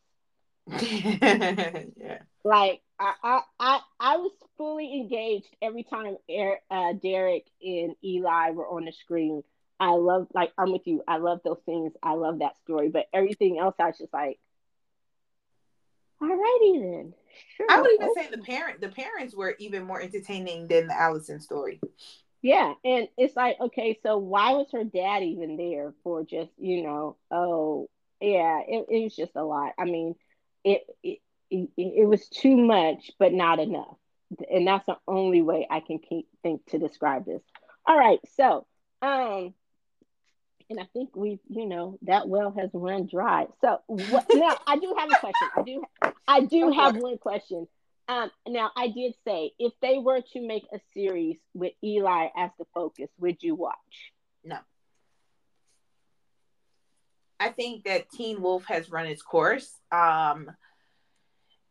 yeah. 1.98 2.20
Like 2.44 2.82
I, 3.00 3.42
I, 3.60 3.80
I, 4.00 4.18
was 4.18 4.32
fully 4.58 4.94
engaged 4.94 5.54
every 5.62 5.84
time 5.84 6.16
uh, 6.72 6.94
Derek 7.02 7.46
and 7.62 7.96
Eli 8.04 8.52
were 8.52 8.68
on 8.68 8.86
the 8.86 8.94
screen 8.94 9.44
I 9.80 9.92
love 9.92 10.28
like 10.34 10.52
I'm 10.58 10.72
with 10.72 10.88
you. 10.88 11.04
I 11.08 11.18
love 11.18 11.42
those 11.44 11.60
things. 11.66 11.94
I 12.02 12.14
love 12.14 12.40
that 12.40 12.58
story. 12.64 12.90
But 12.90 13.08
everything 13.14 13.60
else, 13.60 13.76
I 13.80 13.88
was 13.88 13.98
just 13.98 14.14
like, 14.14 14.40
alrighty 16.22 16.82
then. 16.82 17.14
Sure. 17.58 17.68
I 17.70 17.82
would 17.82 17.92
even 17.92 18.14
say 18.16 18.30
the 18.32 18.38
parent 18.38 18.80
the 18.80 18.90
parents 18.90 19.36
were 19.36 19.56
even 19.60 19.84
more 19.84 20.02
entertaining 20.02 20.68
than 20.68 20.88
the 20.88 21.00
Allison 21.00 21.42
story. 21.42 21.82
Yeah, 22.42 22.74
and 22.84 23.08
it's 23.18 23.36
like, 23.36 23.60
okay, 23.60 24.00
so 24.04 24.18
why 24.18 24.52
was 24.52 24.68
her 24.72 24.84
dad 24.84 25.24
even 25.24 25.58
there 25.58 25.94
for 26.04 26.24
just, 26.24 26.52
you 26.60 26.84
know, 26.84 27.18
oh 27.32 27.90
yeah, 28.22 28.62
it, 28.68 28.86
it 28.88 29.04
was 29.04 29.16
just 29.16 29.36
a 29.36 29.44
lot. 29.44 29.74
I 29.80 29.86
mean, 29.86 30.16
it, 30.64 30.84
it 31.04 31.20
it 31.50 31.70
it 31.78 32.08
was 32.08 32.28
too 32.28 32.56
much, 32.56 33.12
but 33.20 33.34
not 33.34 33.60
enough. 33.60 33.98
And 34.52 34.68
that's 34.68 34.86
the 34.86 34.98
only 35.08 35.42
way 35.42 35.68
I 35.70 35.80
can 35.80 36.00
keep, 36.00 36.28
think 36.42 36.66
to 36.68 36.80
describe 36.80 37.26
this. 37.26 37.42
All 37.86 37.98
right, 37.98 38.20
so 38.36 38.66
um 39.02 39.54
and 40.70 40.80
I 40.80 40.88
think 40.94 41.16
we, 41.16 41.40
you 41.48 41.66
know, 41.66 41.98
that 42.04 42.28
well 42.28 42.52
has 42.58 42.70
run 42.74 43.08
dry. 43.08 43.48
So 43.62 43.82
what, 43.88 44.26
now 44.34 44.58
I 44.66 44.78
do 44.78 44.96
have 44.98 45.10
a 45.12 45.20
question. 45.20 45.50
I 45.56 45.62
do, 45.62 45.84
I 46.28 46.42
do 46.42 46.72
have 46.72 46.96
one 46.96 47.18
question. 47.18 47.68
Um, 48.08 48.30
now 48.48 48.72
I 48.76 48.88
did 48.88 49.14
say 49.26 49.52
if 49.60 49.74
they 49.82 49.98
were 49.98 50.22
to 50.34 50.42
make 50.42 50.64
a 50.74 50.80
series 50.94 51.38
with 51.54 51.74
Eli 51.84 52.28
as 52.36 52.52
the 52.58 52.66
focus, 52.74 53.10
would 53.20 53.42
you 53.42 53.56
watch? 53.56 53.76
No. 54.44 54.58
I 57.40 57.50
think 57.50 57.86
that 57.86 58.10
Teen 58.12 58.42
Wolf 58.42 58.66
has 58.66 58.90
run 58.90 59.08
its 59.08 59.22
course. 59.22 59.72
Um, 59.92 60.50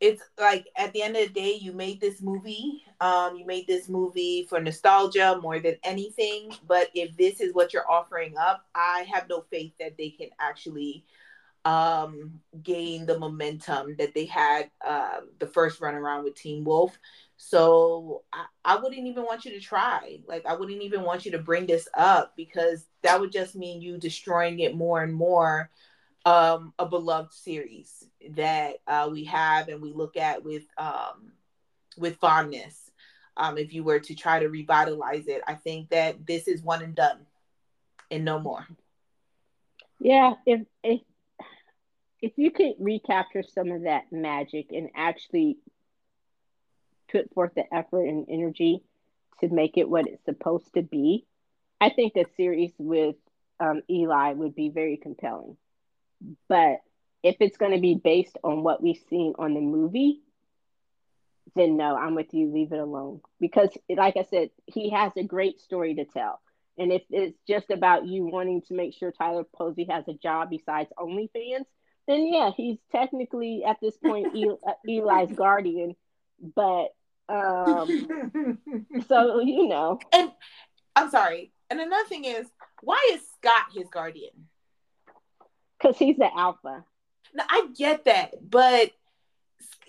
it's 0.05 0.23
like 0.39 0.67
at 0.77 0.93
the 0.93 1.01
end 1.01 1.17
of 1.17 1.27
the 1.27 1.33
day 1.33 1.55
you 1.55 1.73
made 1.73 1.99
this 1.99 2.21
movie 2.21 2.83
um 3.01 3.37
you 3.37 3.47
made 3.47 3.67
this 3.67 3.89
movie 3.89 4.47
for 4.51 4.61
nostalgia 4.61 5.39
more 5.41 5.59
than 5.59 5.77
anything 5.83 6.53
but 6.69 6.89
if 6.95 7.17
this 7.17 7.41
is 7.41 7.55
what 7.55 7.73
you're 7.73 7.91
offering 7.91 8.35
up 8.37 8.67
i 8.75 9.07
have 9.11 9.27
no 9.31 9.45
faith 9.51 9.73
that 9.81 9.97
they 9.97 10.11
can 10.11 10.29
actually 10.39 11.05
um 11.65 12.39
gain 12.63 13.07
the 13.07 13.19
momentum 13.19 13.97
that 13.97 14.15
they 14.15 14.27
had 14.27 14.71
uh, 14.87 15.21
the 15.39 15.47
first 15.47 15.81
run 15.81 15.95
around 15.95 16.23
with 16.23 16.35
Teen 16.35 16.63
wolf. 16.63 16.99
So 17.39 18.23
I, 18.35 18.45
I 18.65 18.77
wouldn't 18.77 19.07
even 19.07 19.25
want 19.25 19.47
you 19.47 19.53
to 19.53 19.61
try. 19.61 20.19
Like 20.29 20.45
i 20.45 20.55
wouldn't 20.55 20.83
even 20.83 21.03
want 21.03 21.25
you 21.25 21.33
to 21.33 21.39
bring 21.39 21.65
this 21.67 21.89
up 21.97 22.35
because 22.37 22.85
that 23.03 23.19
would 23.19 23.33
just 23.33 23.57
mean 23.57 23.81
you 23.81 23.97
destroying 23.97 24.61
it 24.61 24.77
more 24.77 25.03
and 25.03 25.15
more 25.15 25.71
um, 26.25 26.73
a 26.79 26.87
beloved 26.87 27.33
series 27.33 28.05
that 28.31 28.77
uh, 28.87 29.09
we 29.11 29.25
have 29.25 29.69
and 29.69 29.83
we 29.83 29.93
look 29.93 30.17
at 30.17 30.45
with 30.45 30.65
um, 30.79 31.33
with 31.97 32.17
fondness. 32.17 32.91
Um, 33.37 33.59
if 33.59 33.75
you 33.75 33.83
were 33.83 33.99
to 33.99 34.15
try 34.15 34.39
to 34.39 34.49
revitalize 34.49 35.27
it, 35.27 35.43
I 35.47 35.55
think 35.55 35.91
that 35.91 36.27
this 36.27 36.47
is 36.49 36.63
one 36.63 36.83
and 36.83 36.95
done, 36.95 37.27
and 38.11 38.25
no 38.25 38.39
more. 38.39 38.67
Yeah, 39.99 40.35
if 40.47 40.63
if 40.83 41.01
if 42.23 42.33
you 42.37 42.51
could 42.51 42.75
recapture 42.79 43.43
some 43.43 43.71
of 43.71 43.83
that 43.83 44.11
magic 44.11 44.73
and 44.73 44.89
actually 44.95 45.59
put 47.11 47.33
forth 47.35 47.53
the 47.55 47.65
effort 47.75 48.07
and 48.07 48.27
energy 48.31 48.83
to 49.41 49.49
make 49.49 49.77
it 49.77 49.89
what 49.89 50.07
it's 50.07 50.25
supposed 50.25 50.73
to 50.75 50.83
be, 50.83 51.27
I 51.81 51.91
think 51.91 52.15
the 52.15 52.25
series 52.37 52.73
with 52.79 53.17
um, 53.61 53.83
Eli 53.91 54.33
would 54.33 54.55
be 54.55 54.71
very 54.71 54.97
compelling. 54.97 55.57
But 56.49 56.79
if 57.23 57.37
it's 57.41 57.57
going 57.57 57.73
to 57.73 57.81
be 57.81 57.95
based 57.95 58.37
on 58.45 58.63
what 58.63 58.83
we've 58.83 59.03
seen 59.09 59.35
on 59.39 59.55
the 59.55 59.61
movie, 59.61 60.21
then 61.55 61.77
no, 61.77 61.97
I'm 61.97 62.15
with 62.15 62.33
you. 62.35 62.53
Leave 62.53 62.73
it 62.73 62.79
alone. 62.79 63.21
Because, 63.41 63.71
like 63.89 64.17
I 64.17 64.25
said, 64.25 64.51
he 64.67 64.91
has 64.91 65.13
a 65.17 65.23
great 65.23 65.61
story 65.61 65.95
to 65.95 66.05
tell. 66.05 66.41
And 66.77 66.93
if 66.93 67.03
it's 67.11 67.39
just 67.47 67.71
about 67.71 68.07
you 68.07 68.27
wanting 68.27 68.63
to 68.63 68.75
make 68.75 68.95
sure 68.95 69.13
Tyler 69.13 69.45
Posey 69.55 69.87
has 69.89 70.09
a 70.09 70.15
job 70.15 70.51
besides 70.51 70.91
OnlyFans, 70.99 71.67
then 72.07 72.27
yeah, 72.27 72.51
he's 72.57 72.79
technically 72.93 73.63
at 73.65 73.77
this 73.81 73.97
point 73.97 74.27
uh, 74.67 74.73
Eli's 74.89 75.35
guardian. 75.37 75.95
But 76.55 76.89
um, 77.29 78.59
so 79.09 79.41
you 79.41 79.69
know, 79.69 79.99
and 80.13 80.33
I'm 80.97 81.11
sorry, 81.11 81.53
And 81.71 81.81
another 81.81 82.09
thing 82.09 82.25
is, 82.25 82.47
why 82.83 83.11
is 83.13 83.21
Scott 83.39 83.67
his 83.75 83.89
guardian? 83.89 84.49
Because 85.85 85.99
he's 85.99 86.17
the 86.17 86.31
alpha. 86.35 86.85
No, 87.35 87.45
I 87.49 87.69
get 87.77 88.05
that, 88.07 88.33
but 88.49 88.91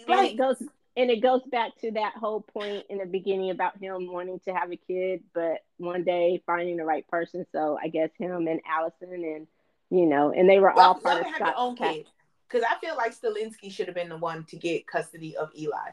like 0.08 0.18
and 0.18 0.28
it 0.28 0.38
goes 0.38 0.64
and 0.98 1.10
it 1.10 1.22
goes 1.22 1.42
back 1.52 1.72
to 1.82 1.92
that 1.92 2.14
whole 2.16 2.42
point 2.42 2.86
in 2.90 2.98
the 2.98 3.06
beginning 3.06 3.52
about 3.52 3.78
him 3.78 4.12
wanting 4.12 4.40
to 4.46 4.54
have 4.54 4.72
a 4.72 4.76
kid, 4.76 5.24
but 5.34 5.64
one 5.78 6.04
day 6.04 6.42
finding 6.46 6.78
the 6.78 6.86
right 6.86 7.08
person. 7.08 7.46
So 7.52 7.78
I 7.82 7.88
guess 7.88 8.10
him 8.18 8.48
and 8.48 8.60
Allison 8.70 9.14
and 9.14 9.48
you 9.90 10.06
know, 10.06 10.32
and 10.32 10.50
they 10.50 10.60
were 10.60 10.74
well, 10.76 10.88
all 10.90 11.00
part 11.00 11.22
of 11.22 11.28
Scott's 11.36 11.54
own 11.58 11.76
kid. 11.76 12.08
Because 12.48 12.66
I 12.70 12.80
feel 12.80 12.98
like 12.98 13.16
Stilinski 13.16 13.72
should 13.72 13.88
have 13.88 13.96
been 13.96 14.10
the 14.10 14.18
one 14.18 14.44
to 14.46 14.58
get 14.58 14.88
custody 14.88 15.38
of 15.38 15.52
Eli. 15.58 15.92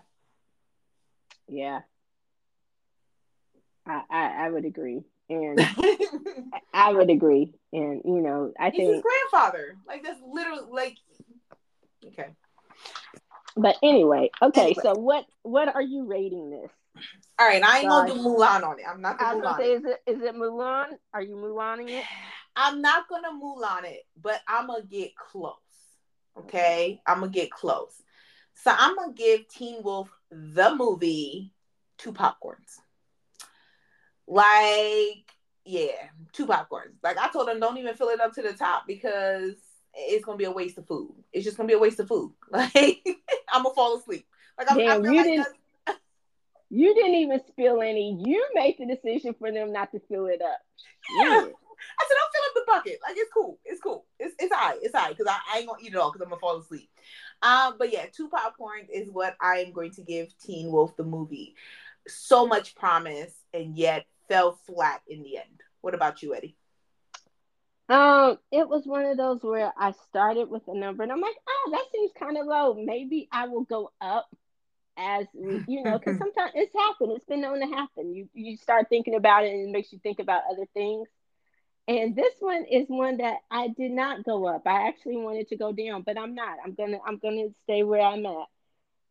Yeah, 1.48 1.80
I, 3.86 4.02
I, 4.10 4.46
I 4.46 4.50
would 4.50 4.64
agree, 4.64 5.02
and 5.32 6.52
I 6.74 6.92
would 6.92 7.10
agree, 7.10 7.52
and 7.72 8.02
you 8.04 8.20
know, 8.20 8.52
I 8.58 8.70
He's 8.70 8.78
think 8.78 8.94
his 8.94 9.02
grandfather. 9.02 9.76
Like 9.86 10.02
that's 10.02 10.20
literally 10.26 10.64
like 10.70 10.96
okay. 12.06 12.28
But 13.56 13.76
anyway, 13.82 14.30
okay. 14.40 14.60
Anyway. 14.60 14.80
So 14.82 14.94
what 14.94 15.26
what 15.42 15.74
are 15.74 15.82
you 15.82 16.04
rating 16.04 16.50
this? 16.50 16.70
All 17.38 17.46
right, 17.46 17.62
I 17.62 17.78
ain't 17.78 17.88
Sorry. 17.88 18.10
gonna 18.10 18.22
do 18.22 18.28
Mulan 18.28 18.62
on 18.62 18.78
it. 18.78 18.84
I'm 18.88 19.00
not 19.00 19.18
gonna, 19.18 19.40
gonna 19.40 19.56
say, 19.56 19.72
is 19.72 19.84
it 19.84 20.02
is 20.06 20.22
it 20.22 20.34
Mulan? 20.34 20.88
Are 21.14 21.22
you 21.22 21.36
Mulaning 21.36 21.90
it? 21.98 22.04
I'm 22.54 22.82
not 22.82 23.08
gonna 23.08 23.30
Mulan 23.30 23.84
it, 23.84 24.02
but 24.20 24.40
I'm 24.46 24.66
gonna 24.66 24.84
get 24.84 25.16
close. 25.16 25.56
Okay, 26.38 27.00
I'm 27.06 27.20
gonna 27.20 27.32
get 27.32 27.50
close. 27.50 28.02
So 28.54 28.72
I'm 28.76 28.96
gonna 28.96 29.12
give 29.14 29.48
Teen 29.48 29.82
Wolf 29.82 30.08
the 30.30 30.74
movie 30.74 31.52
two 31.98 32.12
popcorns. 32.12 32.80
Like, 34.32 35.30
yeah, 35.66 36.08
two 36.32 36.46
popcorns. 36.46 36.94
Like 37.02 37.18
I 37.18 37.28
told 37.30 37.48
them, 37.48 37.60
don't 37.60 37.76
even 37.76 37.94
fill 37.94 38.08
it 38.08 38.20
up 38.20 38.32
to 38.34 38.42
the 38.42 38.54
top 38.54 38.84
because 38.86 39.54
it's 39.94 40.24
gonna 40.24 40.38
be 40.38 40.44
a 40.44 40.50
waste 40.50 40.78
of 40.78 40.86
food. 40.86 41.14
It's 41.32 41.44
just 41.44 41.58
gonna 41.58 41.66
be 41.66 41.74
a 41.74 41.78
waste 41.78 42.00
of 42.00 42.08
food. 42.08 42.32
Like 42.50 43.04
I'm 43.52 43.62
gonna 43.62 43.74
fall 43.74 43.98
asleep. 43.98 44.26
Like 44.56 44.70
I'm, 44.70 44.78
Damn, 44.78 45.04
you 45.04 45.16
like 45.16 45.26
didn't. 45.26 45.46
You 46.74 46.94
didn't 46.94 47.16
even 47.16 47.38
spill 47.48 47.82
any. 47.82 48.18
You 48.24 48.48
made 48.54 48.76
the 48.78 48.86
decision 48.86 49.34
for 49.38 49.52
them 49.52 49.74
not 49.74 49.92
to 49.92 50.00
fill 50.08 50.24
it 50.24 50.40
up. 50.40 50.58
Yeah. 51.18 51.24
yeah. 51.24 51.40
I 51.98 52.06
said, 52.08 52.16
I'll 52.16 52.32
fill 52.32 52.48
up 52.48 52.54
the 52.54 52.62
bucket. 52.66 52.98
Like 53.06 53.16
it's 53.18 53.30
cool. 53.30 53.58
It's 53.66 53.80
cool. 53.82 54.06
It's 54.18 54.34
it's 54.38 54.52
alright. 54.52 54.78
It's 54.80 54.94
alright 54.94 55.14
because 55.14 55.30
I, 55.30 55.54
I, 55.54 55.58
ain't 55.58 55.68
gonna 55.68 55.82
eat 55.82 55.92
it 55.92 55.98
all 55.98 56.10
because 56.10 56.24
I'm 56.24 56.30
gonna 56.30 56.40
fall 56.40 56.58
asleep. 56.58 56.88
Um, 57.42 57.74
but 57.78 57.92
yeah, 57.92 58.06
two 58.10 58.30
popcorns 58.30 58.88
is 58.90 59.10
what 59.10 59.36
I 59.38 59.58
am 59.58 59.72
going 59.72 59.90
to 59.92 60.02
give 60.02 60.32
Teen 60.38 60.72
Wolf 60.72 60.96
the 60.96 61.04
movie. 61.04 61.56
So 62.08 62.46
much 62.46 62.74
promise 62.74 63.34
and 63.52 63.76
yet 63.76 64.06
fell 64.28 64.58
flat 64.66 65.02
in 65.06 65.22
the 65.22 65.38
end. 65.38 65.62
What 65.80 65.94
about 65.94 66.22
you, 66.22 66.34
Eddie? 66.34 66.56
Um, 67.88 68.38
it 68.50 68.68
was 68.68 68.86
one 68.86 69.04
of 69.04 69.16
those 69.18 69.42
where 69.42 69.72
I 69.76 69.92
started 70.08 70.48
with 70.48 70.62
a 70.68 70.74
number 70.74 71.02
and 71.02 71.12
I'm 71.12 71.20
like, 71.20 71.36
oh, 71.48 71.70
that 71.72 71.84
seems 71.92 72.12
kind 72.18 72.38
of 72.38 72.46
low. 72.46 72.74
Maybe 72.74 73.28
I 73.30 73.48
will 73.48 73.64
go 73.64 73.92
up 74.00 74.28
as 74.96 75.26
we, 75.34 75.62
you 75.66 75.82
know, 75.82 75.98
because 75.98 76.16
sometimes 76.16 76.52
it's 76.54 76.74
happened. 76.74 77.12
It's 77.12 77.26
been 77.26 77.42
known 77.42 77.60
to 77.60 77.66
happen. 77.66 78.14
You 78.14 78.28
you 78.34 78.56
start 78.56 78.86
thinking 78.88 79.14
about 79.14 79.44
it 79.44 79.52
and 79.52 79.68
it 79.68 79.72
makes 79.72 79.92
you 79.92 79.98
think 79.98 80.20
about 80.20 80.42
other 80.50 80.66
things. 80.74 81.08
And 81.88 82.14
this 82.14 82.34
one 82.38 82.64
is 82.70 82.86
one 82.88 83.18
that 83.18 83.38
I 83.50 83.68
did 83.68 83.90
not 83.90 84.24
go 84.24 84.46
up. 84.46 84.62
I 84.66 84.88
actually 84.88 85.16
wanted 85.16 85.48
to 85.48 85.56
go 85.56 85.72
down, 85.72 86.02
but 86.02 86.16
I'm 86.16 86.34
not. 86.34 86.58
I'm 86.64 86.74
gonna 86.74 86.98
I'm 87.04 87.18
gonna 87.18 87.48
stay 87.64 87.82
where 87.82 88.00
I'm 88.00 88.24
at, 88.24 88.46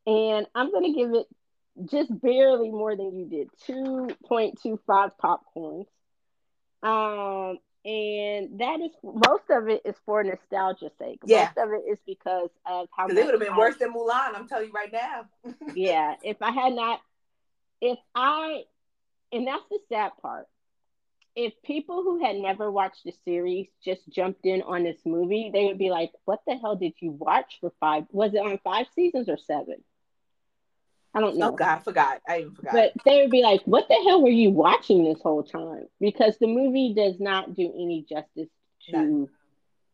and 0.08 0.48
I'm 0.56 0.72
gonna 0.72 0.94
give 0.94 1.14
it 1.14 1.28
just 1.86 2.10
barely 2.22 2.70
more 2.70 2.96
than 2.96 3.18
you 3.18 3.26
did, 3.26 3.50
two 3.66 4.10
point 4.26 4.60
two 4.62 4.80
five 4.86 5.12
popcorns. 5.18 5.88
Um, 6.84 7.60
and 7.84 8.60
that 8.60 8.80
is 8.80 8.92
most 9.04 9.44
of 9.50 9.68
it 9.68 9.82
is 9.86 9.96
for 10.06 10.24
nostalgia's 10.24 10.92
sake. 11.00 11.20
Yeah. 11.26 11.52
Most 11.56 11.68
of 11.68 11.74
it 11.74 11.92
is 11.92 12.00
because 12.06 12.50
of 12.66 12.88
how 12.96 13.08
much 13.08 13.18
it 13.18 13.26
would 13.26 13.34
have 13.34 13.40
been 13.40 13.54
I, 13.54 13.58
worse 13.58 13.78
than 13.78 13.94
Mulan. 13.94 14.36
I'm 14.36 14.48
telling 14.48 14.68
you 14.68 14.74
right 14.74 14.92
now. 14.92 15.26
yeah, 15.76 16.16
if 16.24 16.38
I 16.42 16.52
had 16.52 16.74
not, 16.74 17.02
if 17.80 17.98
I, 18.14 18.64
and 19.32 19.48
that's 19.48 19.64
the 19.70 19.80
sad 19.90 20.12
part. 20.22 20.48
If 21.34 21.54
people 21.64 22.04
who 22.04 22.22
had 22.22 22.36
never 22.36 22.70
watched 22.70 23.06
the 23.06 23.14
series 23.24 23.68
just 23.86 24.02
jumped 24.10 24.46
in 24.46 24.62
on 24.64 24.84
this 24.84 24.98
movie, 25.06 25.50
they 25.54 25.64
would 25.66 25.78
be 25.78 25.90
like, 25.90 26.12
"What 26.26 26.42
the 26.46 26.58
hell 26.58 26.76
did 26.76 26.94
you 27.00 27.12
watch 27.12 27.58
for 27.62 27.72
five? 27.80 28.04
Was 28.12 28.34
it 28.34 28.40
on 28.40 28.60
five 28.66 28.88
seasons 28.94 29.30
or 29.30 29.38
seven? 29.38 29.82
I 31.14 31.20
don't 31.20 31.38
know. 31.38 31.50
Oh 31.50 31.56
God, 31.56 31.78
I 31.78 31.80
forgot. 31.80 32.22
I 32.28 32.40
even 32.40 32.54
forgot. 32.54 32.74
But 32.74 32.94
they 33.06 33.22
would 33.22 33.32
be 33.32 33.42
like, 33.42 33.62
"What 33.66 33.88
the 33.90 33.96
hell 34.06 34.22
were 34.22 34.30
you 34.30 34.52
watching 34.52 35.04
this 35.04 35.22
whole 35.22 35.44
time?" 35.44 35.88
Because 36.00 36.38
the 36.40 36.48
movie 36.48 36.94
does 36.94 37.20
not 37.20 37.54
do 37.54 37.72
any 37.74 38.06
justice 38.08 38.50
to 38.90 38.98
no. 38.98 39.30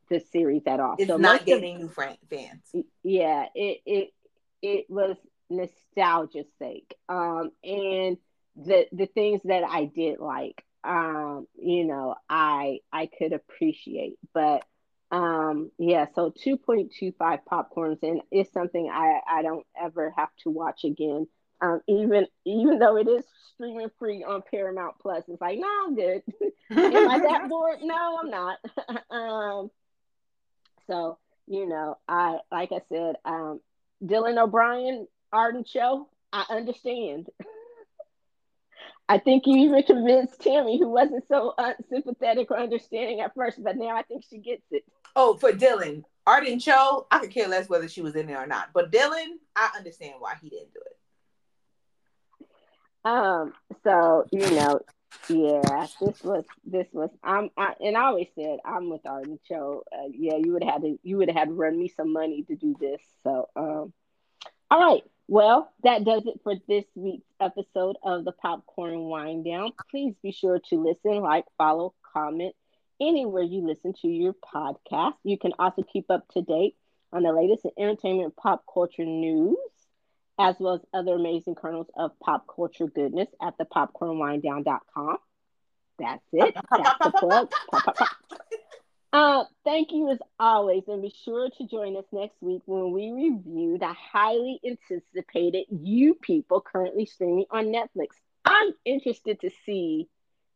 the 0.09 0.19
series 0.31 0.63
at 0.67 0.79
all. 0.79 0.95
It's 0.99 1.07
so 1.07 1.17
not 1.17 1.45
getting 1.45 1.75
of, 1.77 1.81
new 1.81 1.89
fans. 1.89 2.75
Yeah, 3.03 3.47
it 3.55 3.81
it 3.85 4.13
it 4.61 4.85
was 4.89 5.17
nostalgia's 5.49 6.47
sake. 6.59 6.93
Um, 7.09 7.51
and 7.63 8.17
the 8.55 8.87
the 8.91 9.07
things 9.07 9.41
that 9.45 9.63
I 9.63 9.85
did 9.85 10.19
like, 10.19 10.63
um, 10.83 11.47
you 11.59 11.85
know, 11.85 12.15
I 12.29 12.79
I 12.91 13.07
could 13.07 13.33
appreciate, 13.33 14.17
but 14.33 14.63
um, 15.11 15.71
yeah, 15.77 16.07
so 16.15 16.31
2.25 16.45 17.13
popcorns, 17.49 18.03
and 18.03 18.21
it's 18.31 18.51
something 18.51 18.89
I, 18.91 19.19
I 19.29 19.41
don't 19.41 19.65
ever 19.79 20.13
have 20.17 20.29
to 20.43 20.49
watch 20.49 20.83
again. 20.83 21.27
Um, 21.59 21.81
even 21.87 22.27
even 22.45 22.77
though 22.77 22.97
it 22.97 23.07
is 23.07 23.25
streaming 23.53 23.89
free 23.97 24.23
on 24.23 24.43
Paramount 24.51 24.95
Plus, 25.01 25.23
it's 25.27 25.41
like, 25.41 25.57
no, 25.57 25.67
I'm 25.67 25.95
good. 25.95 26.21
Am 26.71 27.09
I 27.09 27.19
that 27.19 27.49
bored? 27.49 27.79
No, 27.81 28.19
I'm 28.21 28.29
not. 28.29 28.59
um, 29.09 29.71
so 30.85 31.17
you 31.47 31.67
know, 31.67 31.97
I 32.07 32.39
like 32.51 32.71
I 32.71 32.81
said, 32.89 33.15
um, 33.25 33.59
Dylan 34.03 34.37
O'Brien, 34.37 35.07
Arden 35.31 35.63
Cho, 35.63 36.09
I 36.31 36.45
understand. 36.49 37.29
I 39.09 39.19
think 39.19 39.43
you 39.45 39.57
even 39.57 39.83
convinced 39.83 40.41
Tammy, 40.41 40.77
who 40.77 40.89
wasn't 40.89 41.25
so 41.27 41.53
unsympathetic 41.57 42.51
or 42.51 42.59
understanding 42.59 43.21
at 43.21 43.33
first, 43.35 43.63
but 43.63 43.77
now 43.77 43.95
I 43.95 44.03
think 44.03 44.25
she 44.29 44.37
gets 44.37 44.63
it. 44.69 44.83
Oh, 45.15 45.35
for 45.37 45.51
Dylan, 45.51 46.03
Arden 46.25 46.59
Cho, 46.59 47.07
I 47.09 47.19
could 47.19 47.31
care 47.31 47.47
less 47.47 47.69
whether 47.69 47.87
she 47.87 48.01
was 48.01 48.15
in 48.15 48.27
there 48.27 48.43
or 48.43 48.47
not. 48.47 48.69
But 48.73 48.91
Dylan, 48.91 49.37
I 49.55 49.69
understand 49.77 50.15
why 50.19 50.33
he 50.41 50.49
didn't 50.49 50.73
do 50.73 50.81
it. 50.85 50.97
Um. 53.05 53.53
So 53.83 54.25
you 54.33 54.51
know, 54.51 54.81
yeah, 55.29 55.87
this 56.01 56.21
was 56.21 56.43
this 56.65 56.87
was. 56.91 57.09
I'm 57.23 57.49
I, 57.55 57.75
and 57.79 57.95
I 57.95 58.05
always 58.07 58.27
said 58.35 58.57
I'm 58.65 58.89
with 58.89 59.05
Arden 59.05 59.39
Cho. 59.47 59.83
Uh, 59.91 60.09
yeah, 60.11 60.35
you 60.35 60.51
would 60.51 60.63
have 60.63 60.73
had 60.73 60.81
to 60.81 60.99
you 61.03 61.17
would 61.17 61.29
have 61.29 61.37
had 61.37 61.47
to 61.47 61.53
run 61.53 61.79
me 61.79 61.87
some 61.87 62.11
money 62.11 62.43
to 62.43 62.55
do 62.55 62.75
this. 62.77 63.01
So 63.23 63.47
um. 63.55 63.93
All 64.69 64.79
right. 64.81 65.03
Well, 65.27 65.71
that 65.83 66.05
does 66.05 66.25
it 66.25 66.39
for 66.43 66.55
this 66.67 66.85
week's 66.95 67.27
episode 67.39 67.97
of 68.01 68.23
the 68.23 68.31
Popcorn 68.31 68.99
Wine 69.05 69.43
Down. 69.43 69.73
Please 69.91 70.15
be 70.23 70.31
sure 70.31 70.59
to 70.69 70.83
listen, 70.83 71.19
like, 71.19 71.43
follow, 71.57 71.93
comment 72.13 72.55
anywhere 73.01 73.43
you 73.43 73.65
listen 73.65 73.93
to 74.01 74.07
your 74.07 74.33
podcast. 74.33 75.15
You 75.23 75.37
can 75.37 75.51
also 75.59 75.83
keep 75.83 76.09
up 76.09 76.27
to 76.29 76.41
date 76.41 76.75
on 77.11 77.23
the 77.23 77.33
latest 77.33 77.65
in 77.65 77.71
entertainment 77.77 78.35
pop 78.37 78.63
culture 78.73 79.05
news, 79.05 79.57
as 80.39 80.55
well 80.59 80.75
as 80.75 80.81
other 80.93 81.15
amazing 81.15 81.55
kernels 81.55 81.87
of 81.97 82.17
pop 82.19 82.45
culture 82.53 82.87
goodness 82.87 83.27
at 83.41 83.57
the 83.57 83.65
popcornwinedown.com. 83.65 85.17
That's 85.99 86.23
it. 86.31 86.55
That's 86.55 86.99
the 87.03 87.11
plug. 87.11 87.51
Pop, 87.71 87.83
pop, 87.83 87.97
pop. 87.97 88.17
Uh, 89.17 89.45
thank 89.63 89.91
you 89.91 90.11
as 90.11 90.19
always, 90.39 90.83
and 90.87 91.01
be 91.01 91.11
sure 91.25 91.49
to 91.49 91.67
join 91.67 91.97
us 91.97 92.05
next 92.11 92.39
week 92.39 92.61
when 92.67 92.91
we 92.91 93.11
review 93.11 93.79
the 93.79 93.91
highly 93.91 94.59
anticipated 94.63 95.65
You 95.71 96.13
People 96.13 96.61
currently 96.61 97.07
streaming 97.07 97.45
on 97.49 97.73
Netflix. 97.73 98.09
I'm 98.45 98.73
interested 98.85 99.41
to 99.41 99.49
see 99.65 100.07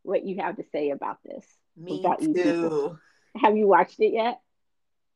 what 0.04 0.24
you 0.24 0.42
have 0.42 0.58
to 0.58 0.64
say 0.72 0.92
about 0.92 1.18
this. 1.26 1.44
Me 1.76 2.02
about 2.02 2.20
too. 2.20 2.34
You 2.36 3.00
Have 3.36 3.58
you 3.58 3.66
watched 3.66 4.00
it 4.00 4.14
yet? 4.14 4.40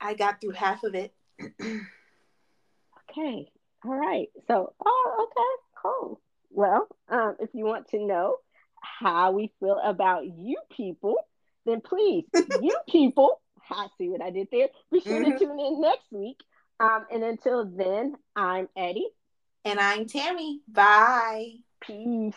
I 0.02 0.16
got 0.16 0.42
through 0.42 0.54
half 0.54 0.84
of 0.84 0.96
it. 0.96 1.14
okay. 1.62 3.52
All 3.86 3.96
right. 3.96 4.30
So, 4.48 4.74
oh, 4.84 5.28
okay, 5.28 5.84
cool. 5.84 6.20
Well, 6.50 6.88
um, 7.10 7.36
if 7.40 7.52
you 7.54 7.66
want 7.66 7.90
to 7.90 8.04
know 8.04 8.38
how 8.82 9.34
we 9.34 9.54
feel 9.60 9.80
about 9.84 10.26
you 10.26 10.58
people, 10.76 11.18
then 11.66 11.82
please, 11.82 12.26
you 12.62 12.78
people, 12.90 13.42
I 13.70 13.88
see 13.98 14.10
what 14.10 14.22
I 14.22 14.30
did 14.30 14.48
there. 14.52 14.68
Be 14.92 15.02
sure 15.02 15.22
mm-hmm. 15.22 15.32
to 15.32 15.40
tune 15.40 15.60
in 15.60 15.82
next 15.82 16.12
week. 16.12 16.40
Um, 16.80 17.06
and 17.12 17.24
until 17.24 17.66
then, 17.66 18.16
I'm 18.36 18.68
Eddie. 18.76 19.10
And 19.64 19.80
I'm 19.80 20.06
Tammy. 20.06 20.62
Bye. 20.68 21.56
Peace. 21.82 22.36